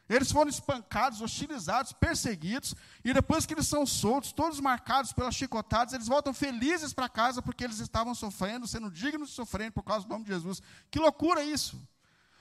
Eles 0.09 0.31
foram 0.31 0.49
espancados, 0.49 1.21
hostilizados, 1.21 1.91
perseguidos, 1.91 2.73
e 3.03 3.13
depois 3.13 3.45
que 3.45 3.53
eles 3.53 3.67
são 3.67 3.85
soltos, 3.85 4.31
todos 4.31 4.59
marcados 4.59 5.11
pelas 5.11 5.35
chicotadas, 5.35 5.93
eles 5.93 6.07
voltam 6.07 6.33
felizes 6.33 6.93
para 6.93 7.09
casa 7.09 7.41
porque 7.41 7.63
eles 7.63 7.79
estavam 7.79 8.15
sofrendo, 8.15 8.67
sendo 8.67 8.89
dignos 8.89 9.29
de 9.29 9.35
sofrer 9.35 9.71
por 9.71 9.83
causa 9.83 10.05
do 10.05 10.09
nome 10.09 10.23
de 10.23 10.31
Jesus. 10.31 10.61
Que 10.89 10.99
loucura 10.99 11.43
isso! 11.43 11.77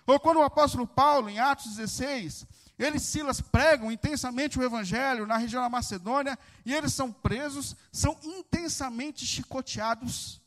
Ou 0.07 0.20
quando 0.20 0.37
o 0.37 0.44
apóstolo 0.44 0.87
Paulo, 0.87 1.29
em 1.29 1.40
Atos 1.40 1.74
16, 1.74 2.46
ele 2.79 2.98
e 2.98 3.00
Silas 3.00 3.40
pregam 3.40 3.90
intensamente 3.90 4.59
o 4.59 4.62
evangelho 4.62 5.26
na 5.26 5.37
região 5.37 5.62
da 5.62 5.68
Macedônia, 5.68 6.38
e 6.64 6.72
eles 6.72 6.92
são 6.92 7.11
presos, 7.11 7.74
são 7.90 8.16
intensamente 8.22 9.26
chicoteados. 9.26 10.40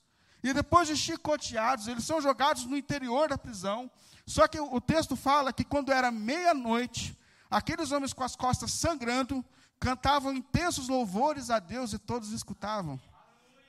E 0.43 0.53
depois 0.53 0.87
de 0.87 0.95
chicoteados, 0.95 1.87
eles 1.87 2.03
são 2.05 2.21
jogados 2.21 2.65
no 2.65 2.77
interior 2.77 3.29
da 3.29 3.37
prisão, 3.37 3.91
só 4.25 4.47
que 4.47 4.59
o 4.59 4.79
texto 4.79 5.15
fala 5.15 5.51
que 5.51 5.63
quando 5.63 5.91
era 5.91 6.11
meia-noite, 6.11 7.17
aqueles 7.49 7.91
homens 7.91 8.13
com 8.13 8.23
as 8.23 8.35
costas 8.35 8.71
sangrando 8.71 9.43
cantavam 9.79 10.33
intensos 10.33 10.87
louvores 10.87 11.49
a 11.49 11.59
Deus 11.59 11.93
e 11.93 11.97
todos 11.97 12.31
escutavam. 12.31 12.99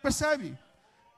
Percebe? 0.02 0.58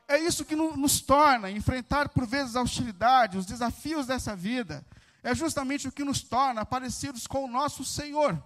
É 0.06 0.18
isso 0.18 0.44
que 0.44 0.54
nos 0.54 1.00
torna 1.00 1.50
enfrentar 1.50 2.08
por 2.10 2.26
vezes 2.26 2.54
a 2.54 2.62
hostilidade, 2.62 3.38
os 3.38 3.46
desafios 3.46 4.06
dessa 4.06 4.36
vida. 4.36 4.84
É 5.22 5.34
justamente 5.34 5.88
o 5.88 5.92
que 5.92 6.04
nos 6.04 6.22
torna 6.22 6.66
parecidos 6.66 7.26
com 7.26 7.44
o 7.44 7.48
nosso 7.48 7.84
Senhor, 7.84 8.42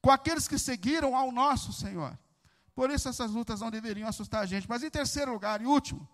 com 0.00 0.10
aqueles 0.10 0.48
que 0.48 0.58
seguiram 0.58 1.14
ao 1.14 1.30
nosso 1.30 1.72
Senhor. 1.72 2.16
Por 2.74 2.90
isso 2.90 3.08
essas 3.08 3.30
lutas 3.30 3.60
não 3.60 3.70
deveriam 3.70 4.08
assustar 4.08 4.42
a 4.42 4.46
gente. 4.46 4.68
Mas 4.68 4.82
em 4.82 4.90
terceiro 4.90 5.32
lugar 5.32 5.60
e 5.60 5.66
último, 5.66 6.08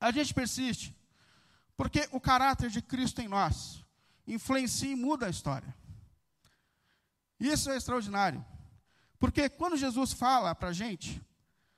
a 0.00 0.10
gente 0.10 0.34
persiste 0.34 0.94
porque 1.76 2.08
o 2.12 2.20
caráter 2.20 2.70
de 2.70 2.80
Cristo 2.80 3.20
em 3.20 3.28
nós 3.28 3.84
influencia 4.26 4.90
e 4.90 4.96
muda 4.96 5.26
a 5.26 5.30
história. 5.30 5.74
Isso 7.38 7.70
é 7.70 7.76
extraordinário. 7.76 8.44
Porque 9.18 9.48
quando 9.48 9.76
Jesus 9.76 10.12
fala 10.12 10.54
para 10.54 10.68
a 10.68 10.72
gente 10.72 11.20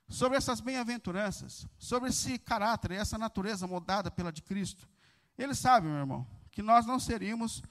sobre 0.09 0.37
essas 0.39 0.61
bem-aventuranças, 0.61 1.67
sobre 1.79 2.11
esse 2.11 2.39
caráter 2.39 2.93
essa 2.93 3.19
natureza 3.19 3.67
mudada 3.67 4.11
pela 4.11 4.33
de 4.33 4.43
Cristo, 4.43 4.89
ele 5.37 5.55
sabe, 5.55 5.87
meu 5.87 5.97
irmão, 5.97 6.27
que 6.51 6.63
nós 6.63 6.87
não 6.87 6.99
seríamos 6.99 7.63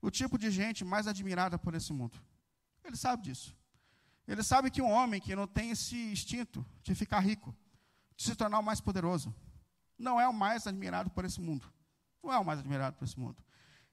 o 0.00 0.10
tipo 0.10 0.38
de 0.38 0.50
gente 0.50 0.84
mais 0.84 1.06
admirada 1.06 1.58
por 1.58 1.74
esse 1.74 1.92
mundo. 1.92 2.18
Ele 2.84 2.96
sabe 2.96 3.22
disso. 3.22 3.54
Ele 4.26 4.42
sabe 4.42 4.70
que 4.70 4.80
um 4.80 4.90
homem 4.90 5.20
que 5.20 5.36
não 5.36 5.46
tem 5.46 5.70
esse 5.70 5.96
instinto 5.96 6.64
de 6.82 6.94
ficar 6.94 7.20
rico, 7.20 7.54
de 8.16 8.24
se 8.24 8.34
tornar 8.34 8.58
o 8.58 8.62
mais 8.62 8.80
poderoso, 8.80 9.34
não 9.98 10.20
é 10.20 10.26
o 10.26 10.32
mais 10.32 10.66
admirado 10.66 11.10
por 11.10 11.24
esse 11.24 11.40
mundo. 11.40 11.70
Não 12.22 12.32
é 12.32 12.38
o 12.38 12.44
mais 12.44 12.58
admirado 12.58 12.96
por 12.96 13.04
esse 13.04 13.18
mundo. 13.18 13.42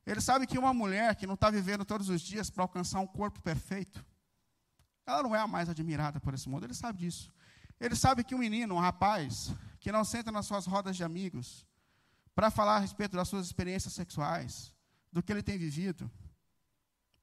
Ele 0.06 0.22
sabe 0.22 0.48
que 0.48 0.58
uma 0.58 0.74
mulher 0.74 1.16
que 1.16 1.28
não 1.28 1.36
está 1.36 1.50
vivendo 1.50 1.86
todos 1.86 2.10
os 2.10 2.22
dias 2.22 2.50
para 2.50 2.64
alcançar 2.64 3.00
um 3.00 3.08
corpo 3.08 3.42
perfeito, 3.42 4.04
ela 5.06 5.22
não 5.22 5.36
é 5.36 5.40
a 5.40 5.48
mais 5.48 5.70
admirada 5.70 6.20
por 6.20 6.34
esse 6.34 6.48
mundo. 6.48 6.66
Ele 6.66 6.74
sabe 6.74 7.00
disso. 7.00 7.32
Ele 7.80 7.96
sabe 7.96 8.24
que 8.24 8.34
um 8.34 8.38
menino, 8.38 8.76
um 8.76 8.80
rapaz, 8.80 9.54
que 9.80 9.92
não 9.92 10.06
senta 10.06 10.32
nas 10.32 10.46
suas 10.46 10.66
rodas 10.66 10.96
de 10.96 11.04
amigos 11.04 11.66
para 12.34 12.50
falar 12.50 12.78
a 12.78 12.80
respeito 12.80 13.18
das 13.18 13.28
suas 13.28 13.46
experiências 13.46 13.94
sexuais, 13.94 14.74
do 15.12 15.22
que 15.22 15.32
ele 15.32 15.44
tem 15.44 15.58
vivido, 15.58 16.10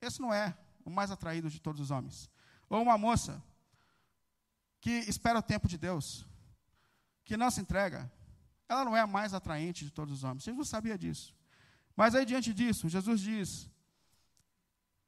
esse 0.01 0.21
não 0.21 0.33
é 0.33 0.57
o 0.85 0.91
mais 0.91 1.11
atraído 1.11 1.49
de 1.49 1.61
todos 1.61 1.81
os 1.81 1.91
homens. 1.91 2.31
Ou 2.69 2.83
uma 2.83 2.99
moça 2.99 3.43
que 4.81 4.91
espera 4.91 5.39
o 5.39 5.43
tempo 5.43 5.67
de 5.67 5.79
Deus, 5.79 6.27
que 7.25 7.37
não 7.37 7.51
se 7.51 7.61
entrega, 7.61 8.11
ela 8.69 8.85
não 8.85 8.97
é 8.97 9.01
a 9.01 9.07
mais 9.07 9.33
atraente 9.35 9.85
de 9.85 9.91
todos 9.91 10.19
os 10.19 10.25
homens. 10.25 10.45
Jesus 10.45 10.69
sabia 10.69 10.97
disso. 10.99 11.35
Mas 11.97 12.15
aí, 12.15 12.25
diante 12.25 12.53
disso, 12.55 12.89
Jesus 12.89 13.21
diz: 13.21 13.69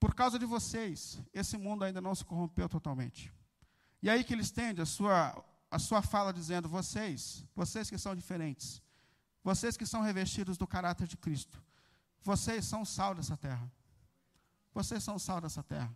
por 0.01 0.15
causa 0.15 0.39
de 0.39 0.47
vocês, 0.47 1.21
esse 1.33 1.59
mundo 1.59 1.85
ainda 1.85 2.01
não 2.01 2.15
se 2.15 2.25
corrompeu 2.25 2.69
totalmente. 2.69 3.33
E 4.03 4.09
aí 4.09 4.25
que 4.25 4.33
ele 4.33 4.41
estende 4.41 4.81
a 4.81 4.87
sua, 4.87 5.45
a 5.71 5.79
sua 5.79 6.01
fala 6.01 6.33
dizendo: 6.33 6.69
vocês, 6.69 7.45
vocês 7.55 7.91
que 7.91 7.99
são 7.99 8.17
diferentes, 8.17 8.83
vocês 9.45 9.77
que 9.77 9.85
são 9.85 10.01
revestidos 10.01 10.57
do 10.57 10.67
caráter 10.67 11.07
de 11.07 11.19
Cristo, 11.19 11.63
vocês 12.23 12.65
são 12.65 12.81
o 12.83 12.87
sal 12.87 13.15
dessa 13.15 13.37
terra. 13.37 13.71
Vocês 14.73 15.05
são 15.05 15.17
o 15.17 15.21
sal 15.21 15.41
dessa 15.41 15.63
terra. 15.63 15.95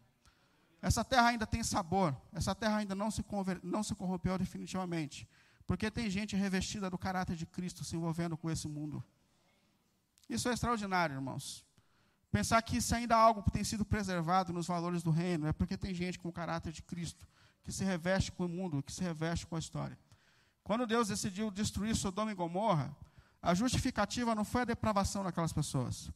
Essa 0.85 1.03
terra 1.03 1.29
ainda 1.29 1.47
tem 1.47 1.63
sabor, 1.63 2.15
essa 2.31 2.55
terra 2.55 2.77
ainda 2.77 2.95
não 2.95 3.11
se, 3.11 3.25
não 3.63 3.83
se 3.83 3.95
corrompeu 3.95 4.37
definitivamente. 4.37 5.27
Porque 5.67 5.91
tem 5.91 6.11
gente 6.11 6.37
revestida 6.37 6.91
do 6.91 6.99
caráter 6.99 7.37
de 7.37 7.47
Cristo 7.47 7.83
se 7.83 7.97
envolvendo 7.97 8.37
com 8.37 8.51
esse 8.51 8.69
mundo. 8.69 9.03
Isso 10.29 10.47
é 10.47 10.53
extraordinário, 10.53 11.15
irmãos. 11.15 11.65
Pensar 12.31 12.61
que 12.61 12.77
isso 12.77 12.95
ainda 12.95 13.17
algo 13.17 13.43
tem 13.51 13.65
sido 13.65 13.83
preservado 13.83 14.53
nos 14.53 14.67
valores 14.67 15.03
do 15.03 15.11
reino 15.11 15.47
é 15.47 15.55
porque 15.55 15.79
tem 15.79 15.95
gente 15.95 16.19
com 16.19 16.29
o 16.29 16.33
caráter 16.33 16.71
de 16.71 16.83
Cristo, 16.83 17.27
que 17.63 17.73
se 17.73 17.83
reveste 17.83 18.31
com 18.31 18.45
o 18.45 18.49
mundo, 18.49 18.83
que 18.83 18.93
se 18.93 19.03
reveste 19.03 19.47
com 19.47 19.57
a 19.57 19.59
história. 19.59 19.99
Quando 20.63 20.87
Deus 20.87 21.09
decidiu 21.09 21.51
destruir 21.51 21.97
Sodoma 21.97 22.31
e 22.31 22.35
Gomorra, 22.35 22.95
a 23.41 23.55
justificativa 23.55 24.35
não 24.35 24.45
foi 24.45 24.63
a 24.63 24.67
depravação 24.67 25.25
daquelas 25.25 25.53
pessoas. 25.55 26.11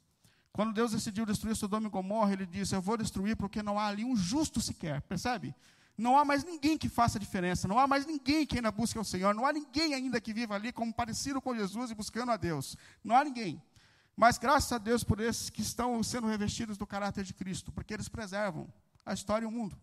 Quando 0.53 0.73
Deus 0.73 0.93
decidiu 0.93 1.25
destruir 1.25 1.55
Sodoma 1.55 1.87
e 1.87 1.91
Gomorra, 1.91 2.33
ele 2.33 2.47
disse: 2.47 2.75
Eu 2.75 2.83
vou 2.83 2.97
destruir 2.97 3.37
porque 3.37 3.63
não 3.63 3.79
há 3.79 3.87
ali 3.87 4.05
um 4.05 4.17
justo 4.17 4.61
sequer. 4.61 5.03
Percebe? 5.03 5.55
Não 5.97 6.17
há 6.17 6.25
mais 6.25 6.45
ninguém 6.45 6.79
que 6.79 6.89
faça 6.89 7.19
diferença, 7.19 7.67
não 7.67 7.77
há 7.77 7.87
mais 7.87 8.07
ninguém 8.07 8.47
que 8.47 8.57
ainda 8.57 8.71
busque 8.71 8.97
o 8.97 9.05
Senhor, 9.05 9.35
não 9.35 9.45
há 9.45 9.53
ninguém 9.53 9.95
ainda 9.95 10.21
que 10.21 10.33
viva 10.33 10.55
ali 10.55 10.73
como 10.73 10.95
parecido 10.95 11.41
com 11.41 11.57
Jesus 11.57 11.91
e 11.91 11.95
buscando 11.95 12.31
a 12.31 12.37
Deus. 12.37 12.77
Não 13.03 13.17
há 13.17 13.25
ninguém. 13.25 13.61
Mas 14.17 14.39
graças 14.39 14.71
a 14.71 14.79
Deus 14.79 15.03
por 15.03 15.21
esses 15.21 15.51
que 15.51 15.61
estão 15.61 16.01
sendo 16.03 16.29
revestidos 16.29 16.79
do 16.79 16.87
caráter 16.87 17.25
de 17.25 17.35
Cristo, 17.35 17.73
porque 17.73 17.95
eles 17.95 18.09
preservam 18.09 18.73
a 19.05 19.13
história 19.13 19.45
e 19.45 19.49
o 19.49 19.51
mundo. 19.51 19.77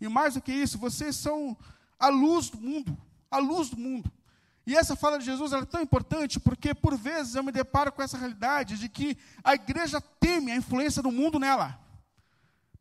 E 0.00 0.08
mais 0.08 0.34
do 0.34 0.40
que 0.40 0.52
isso, 0.52 0.78
vocês 0.78 1.14
são 1.16 1.56
a 1.98 2.08
luz 2.08 2.50
do 2.50 2.60
mundo, 2.60 2.96
a 3.30 3.38
luz 3.38 3.70
do 3.70 3.76
mundo. 3.76 4.10
E 4.66 4.74
essa 4.74 4.96
fala 4.96 5.18
de 5.18 5.24
Jesus 5.24 5.52
é 5.52 5.64
tão 5.64 5.80
importante 5.80 6.40
porque, 6.40 6.74
por 6.74 6.96
vezes, 6.96 7.36
eu 7.36 7.44
me 7.44 7.52
deparo 7.52 7.92
com 7.92 8.02
essa 8.02 8.18
realidade 8.18 8.76
de 8.76 8.88
que 8.88 9.16
a 9.44 9.54
igreja 9.54 10.00
teme 10.00 10.50
a 10.50 10.56
influência 10.56 11.00
do 11.00 11.12
mundo 11.12 11.38
nela. 11.38 11.78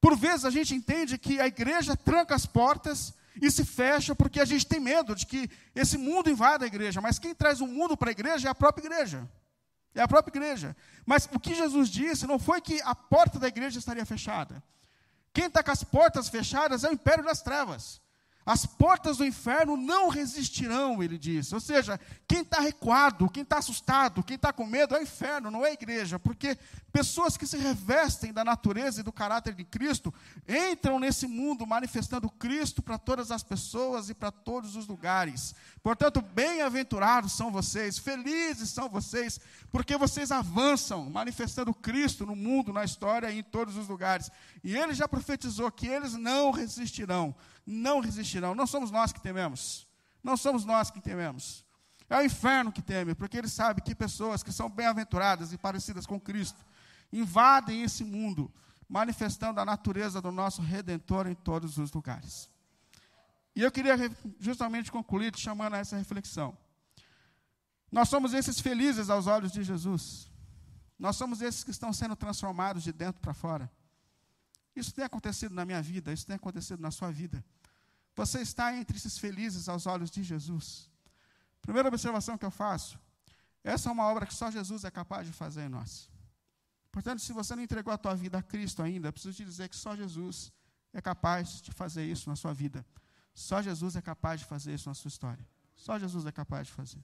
Por 0.01 0.17
vezes 0.17 0.45
a 0.45 0.49
gente 0.49 0.73
entende 0.73 1.17
que 1.17 1.39
a 1.39 1.47
igreja 1.47 1.95
tranca 1.95 2.33
as 2.33 2.45
portas 2.45 3.13
e 3.39 3.51
se 3.51 3.63
fecha 3.63 4.15
porque 4.15 4.39
a 4.39 4.45
gente 4.45 4.65
tem 4.65 4.79
medo 4.79 5.15
de 5.15 5.25
que 5.25 5.49
esse 5.75 5.97
mundo 5.97 6.29
invada 6.29 6.65
a 6.65 6.67
igreja. 6.67 7.01
Mas 7.01 7.19
quem 7.19 7.35
traz 7.35 7.61
o 7.61 7.67
mundo 7.67 7.95
para 7.95 8.09
a 8.09 8.11
igreja 8.11 8.47
é 8.47 8.51
a 8.51 8.55
própria 8.55 8.85
igreja. 8.85 9.29
É 9.93 10.01
a 10.01 10.07
própria 10.07 10.31
igreja. 10.31 10.75
Mas 11.05 11.29
o 11.31 11.39
que 11.39 11.53
Jesus 11.53 11.89
disse 11.89 12.25
não 12.25 12.39
foi 12.39 12.61
que 12.61 12.81
a 12.81 12.95
porta 12.95 13.37
da 13.37 13.47
igreja 13.47 13.77
estaria 13.77 14.05
fechada. 14.05 14.61
Quem 15.31 15.45
está 15.45 15.61
com 15.61 15.71
as 15.71 15.83
portas 15.83 16.29
fechadas 16.29 16.83
é 16.83 16.89
o 16.89 16.93
império 16.93 17.23
das 17.23 17.41
trevas. 17.41 18.01
As 18.45 18.63
portas 18.63 19.17
do 19.17 19.25
inferno 19.25 19.75
não 19.75 20.07
resistirão, 20.07 21.01
ele 21.01 21.17
diz. 21.17 21.51
Ou 21.51 21.59
seja, 21.59 21.99
quem 22.27 22.41
está 22.41 22.59
recuado, 22.59 23.27
quem 23.27 23.41
está 23.41 23.57
assustado, 23.57 24.23
quem 24.23 24.35
está 24.35 24.53
com 24.53 24.67
medo 24.67 24.93
é 24.93 24.99
o 24.99 25.01
inferno, 25.01 25.49
não 25.49 25.65
é 25.65 25.69
a 25.69 25.73
igreja. 25.73 26.19
Porque 26.19 26.55
pessoas 26.91 27.35
que 27.35 27.47
se 27.47 27.57
revestem 27.57 28.31
da 28.31 28.45
natureza 28.45 28.99
e 28.99 29.03
do 29.03 29.11
caráter 29.11 29.55
de 29.55 29.63
Cristo 29.63 30.13
entram 30.47 30.99
nesse 30.99 31.25
mundo 31.25 31.65
manifestando 31.65 32.29
Cristo 32.29 32.83
para 32.83 32.99
todas 32.99 33.31
as 33.31 33.41
pessoas 33.41 34.11
e 34.11 34.13
para 34.13 34.29
todos 34.29 34.75
os 34.75 34.85
lugares. 34.85 35.55
Portanto, 35.81 36.21
bem-aventurados 36.21 37.31
são 37.31 37.51
vocês, 37.51 37.97
felizes 37.97 38.69
são 38.69 38.87
vocês, 38.87 39.39
porque 39.71 39.97
vocês 39.97 40.31
avançam 40.31 41.09
manifestando 41.09 41.73
Cristo 41.73 42.27
no 42.27 42.35
mundo, 42.35 42.71
na 42.71 42.83
história 42.83 43.31
e 43.31 43.39
em 43.39 43.43
todos 43.43 43.75
os 43.75 43.87
lugares. 43.87 44.29
E 44.63 44.77
ele 44.77 44.93
já 44.93 45.07
profetizou 45.07 45.71
que 45.71 45.87
eles 45.87 46.13
não 46.13 46.51
resistirão 46.51 47.35
não 47.65 47.99
resistirão. 47.99 48.34
Não 48.39 48.67
somos 48.67 48.91
nós 48.91 49.11
que 49.11 49.21
tememos. 49.21 49.87
Não 50.23 50.35
somos 50.35 50.65
nós 50.65 50.89
que 50.89 51.01
tememos. 51.01 51.65
É 52.09 52.17
o 52.17 52.23
inferno 52.23 52.71
que 52.71 52.81
teme, 52.81 53.15
porque 53.15 53.37
ele 53.37 53.47
sabe 53.47 53.81
que 53.81 53.95
pessoas 53.95 54.43
que 54.43 54.51
são 54.51 54.69
bem-aventuradas 54.69 55.53
e 55.53 55.57
parecidas 55.57 56.05
com 56.05 56.19
Cristo 56.19 56.63
invadem 57.11 57.83
esse 57.83 58.03
mundo, 58.03 58.51
manifestando 58.87 59.59
a 59.59 59.65
natureza 59.65 60.21
do 60.21 60.31
nosso 60.31 60.61
Redentor 60.61 61.27
em 61.27 61.33
todos 61.33 61.77
os 61.77 61.91
lugares. 61.91 62.49
E 63.55 63.61
eu 63.61 63.71
queria 63.71 63.95
justamente 64.39 64.91
concluir 64.91 65.31
te 65.31 65.41
chamando 65.41 65.75
a 65.75 65.77
essa 65.77 65.97
reflexão. 65.97 66.55
Nós 67.91 68.09
somos 68.09 68.33
esses 68.33 68.59
felizes 68.59 69.09
aos 69.09 69.27
olhos 69.27 69.51
de 69.51 69.63
Jesus. 69.63 70.29
Nós 70.99 71.15
somos 71.15 71.41
esses 71.41 71.63
que 71.63 71.71
estão 71.71 71.93
sendo 71.93 72.15
transformados 72.15 72.83
de 72.83 72.91
dentro 72.91 73.21
para 73.21 73.33
fora. 73.33 73.71
Isso 74.75 74.93
tem 74.93 75.05
acontecido 75.05 75.55
na 75.55 75.65
minha 75.65 75.81
vida, 75.81 76.11
isso 76.11 76.25
tem 76.25 76.35
acontecido 76.35 76.81
na 76.81 76.91
sua 76.91 77.09
vida. 77.11 77.43
Você 78.15 78.41
está 78.41 78.75
entre 78.75 78.97
esses 78.97 79.17
felizes 79.17 79.67
aos 79.67 79.85
olhos 79.85 80.09
de 80.09 80.23
Jesus. 80.23 80.89
Primeira 81.61 81.89
observação 81.89 82.37
que 82.37 82.45
eu 82.45 82.51
faço: 82.51 82.99
essa 83.63 83.89
é 83.89 83.91
uma 83.91 84.05
obra 84.05 84.25
que 84.25 84.33
só 84.33 84.49
Jesus 84.51 84.83
é 84.83 84.91
capaz 84.91 85.27
de 85.27 85.33
fazer 85.33 85.65
em 85.65 85.69
nós. 85.69 86.09
Portanto, 86.91 87.21
se 87.21 87.33
você 87.33 87.55
não 87.55 87.63
entregou 87.63 87.91
a 87.91 87.97
tua 87.97 88.15
vida 88.15 88.37
a 88.37 88.41
Cristo 88.43 88.81
ainda, 88.81 89.11
preciso 89.11 89.35
te 89.35 89.43
dizer 89.43 89.67
que 89.67 89.75
só 89.75 89.95
Jesus 89.95 90.51
é 90.93 91.01
capaz 91.01 91.61
de 91.61 91.71
fazer 91.73 92.05
isso 92.05 92.29
na 92.29 92.37
sua 92.37 92.53
vida. 92.53 92.85
Só 93.33 93.61
Jesus 93.61 93.97
é 93.97 94.01
capaz 94.01 94.39
de 94.39 94.45
fazer 94.45 94.73
isso 94.73 94.87
na 94.87 94.95
sua 94.95 95.09
história. 95.09 95.45
Só 95.75 95.99
Jesus 95.99 96.25
é 96.25 96.31
capaz 96.31 96.67
de 96.67 96.73
fazer. 96.73 97.03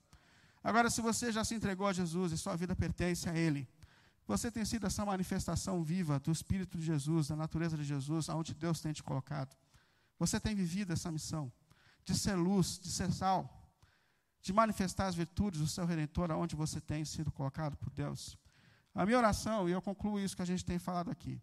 Agora, 0.63 0.89
se 0.89 1.01
você 1.01 1.31
já 1.31 1.43
se 1.43 1.55
entregou 1.55 1.87
a 1.87 1.93
Jesus 1.93 2.31
e 2.31 2.37
sua 2.37 2.55
vida 2.55 2.73
pertence 2.75 3.27
a 3.27 3.35
Ele, 3.35 3.67
Você 4.27 4.49
tem 4.49 4.63
sido 4.63 4.87
essa 4.87 5.03
manifestação 5.03 5.83
viva 5.83 6.19
do 6.19 6.31
Espírito 6.31 6.77
de 6.77 6.85
Jesus, 6.85 7.27
da 7.27 7.35
natureza 7.35 7.75
de 7.75 7.83
Jesus, 7.83 8.29
aonde 8.29 8.53
Deus 8.53 8.79
tem 8.79 8.93
te 8.93 9.03
colocado. 9.03 9.53
Você 10.21 10.39
tem 10.39 10.53
vivido 10.53 10.93
essa 10.93 11.11
missão 11.11 11.51
de 12.05 12.13
ser 12.15 12.35
luz, 12.35 12.77
de 12.79 12.91
ser 12.91 13.11
sal, 13.11 13.41
de 14.39 14.53
manifestar 14.53 15.07
as 15.07 15.15
virtudes 15.15 15.59
do 15.59 15.67
seu 15.67 15.83
Redentor 15.83 16.29
aonde 16.29 16.55
você 16.55 16.79
tem 16.79 17.03
sido 17.03 17.31
colocado 17.31 17.75
por 17.75 17.89
Deus. 17.89 18.37
A 18.93 19.03
minha 19.03 19.17
oração, 19.17 19.67
e 19.67 19.71
eu 19.71 19.81
concluo 19.81 20.19
isso 20.19 20.35
que 20.35 20.43
a 20.43 20.45
gente 20.45 20.63
tem 20.63 20.77
falado 20.77 21.09
aqui, 21.09 21.41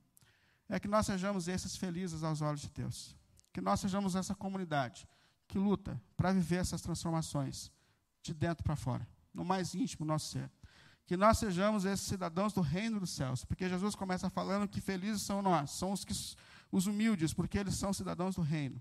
é 0.69 0.79
que 0.79 0.87
nós 0.87 1.07
sejamos 1.07 1.49
esses 1.49 1.77
felizes 1.77 2.23
aos 2.23 2.41
olhos 2.41 2.61
de 2.61 2.71
Deus. 2.71 3.17
Que 3.53 3.61
nós 3.61 3.81
sejamos 3.81 4.14
essa 4.14 4.33
comunidade 4.33 5.09
que 5.49 5.59
luta 5.59 6.01
para 6.17 6.31
viver 6.31 6.61
essas 6.61 6.81
transformações 6.81 7.73
de 8.23 8.33
dentro 8.33 8.62
para 8.62 8.77
fora, 8.77 9.05
no 9.35 9.45
mais 9.45 9.75
íntimo 9.75 10.07
nosso 10.07 10.29
ser. 10.29 10.49
Que 11.05 11.17
nós 11.17 11.38
sejamos 11.38 11.85
esses 11.85 12.07
cidadãos 12.07 12.53
do 12.53 12.61
reino 12.61 13.01
dos 13.01 13.11
céus, 13.11 13.45
porque 13.45 13.69
Jesus 13.69 13.97
começa 13.97 14.31
falando 14.31 14.69
que 14.69 14.81
felizes 14.81 15.23
são 15.23 15.43
nós, 15.43 15.73
são 15.73 15.91
os, 15.91 16.05
que, 16.05 16.14
os 16.71 16.87
humildes, 16.87 17.33
porque 17.33 17.59
eles 17.59 17.75
são 17.75 17.93
cidadãos 17.93 18.37
do 18.37 18.43
reino. 18.43 18.81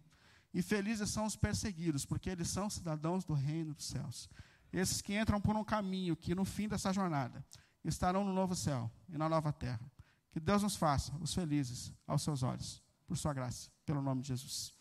E 0.53 0.61
felizes 0.61 1.09
são 1.09 1.25
os 1.25 1.35
perseguidos, 1.35 2.05
porque 2.05 2.29
eles 2.29 2.49
são 2.49 2.69
cidadãos 2.69 3.23
do 3.23 3.33
reino 3.33 3.73
dos 3.73 3.85
céus. 3.85 4.29
Esses 4.71 5.01
que 5.01 5.17
entram 5.17 5.39
por 5.39 5.55
um 5.55 5.63
caminho 5.63 6.15
que, 6.15 6.35
no 6.35 6.45
fim 6.45 6.67
dessa 6.67 6.91
jornada, 6.91 7.45
estarão 7.83 8.23
no 8.23 8.33
novo 8.33 8.55
céu 8.55 8.91
e 9.09 9.17
na 9.17 9.29
nova 9.29 9.51
terra. 9.53 9.91
Que 10.31 10.39
Deus 10.39 10.63
nos 10.63 10.75
faça 10.75 11.15
os 11.17 11.33
felizes 11.33 11.93
aos 12.05 12.21
seus 12.21 12.43
olhos, 12.43 12.81
por 13.07 13.17
sua 13.17 13.33
graça, 13.33 13.69
pelo 13.85 14.01
nome 14.01 14.21
de 14.21 14.29
Jesus. 14.29 14.73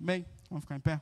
Amém? 0.00 0.26
Vamos 0.48 0.64
ficar 0.64 0.76
em 0.76 0.80
pé? 0.80 1.00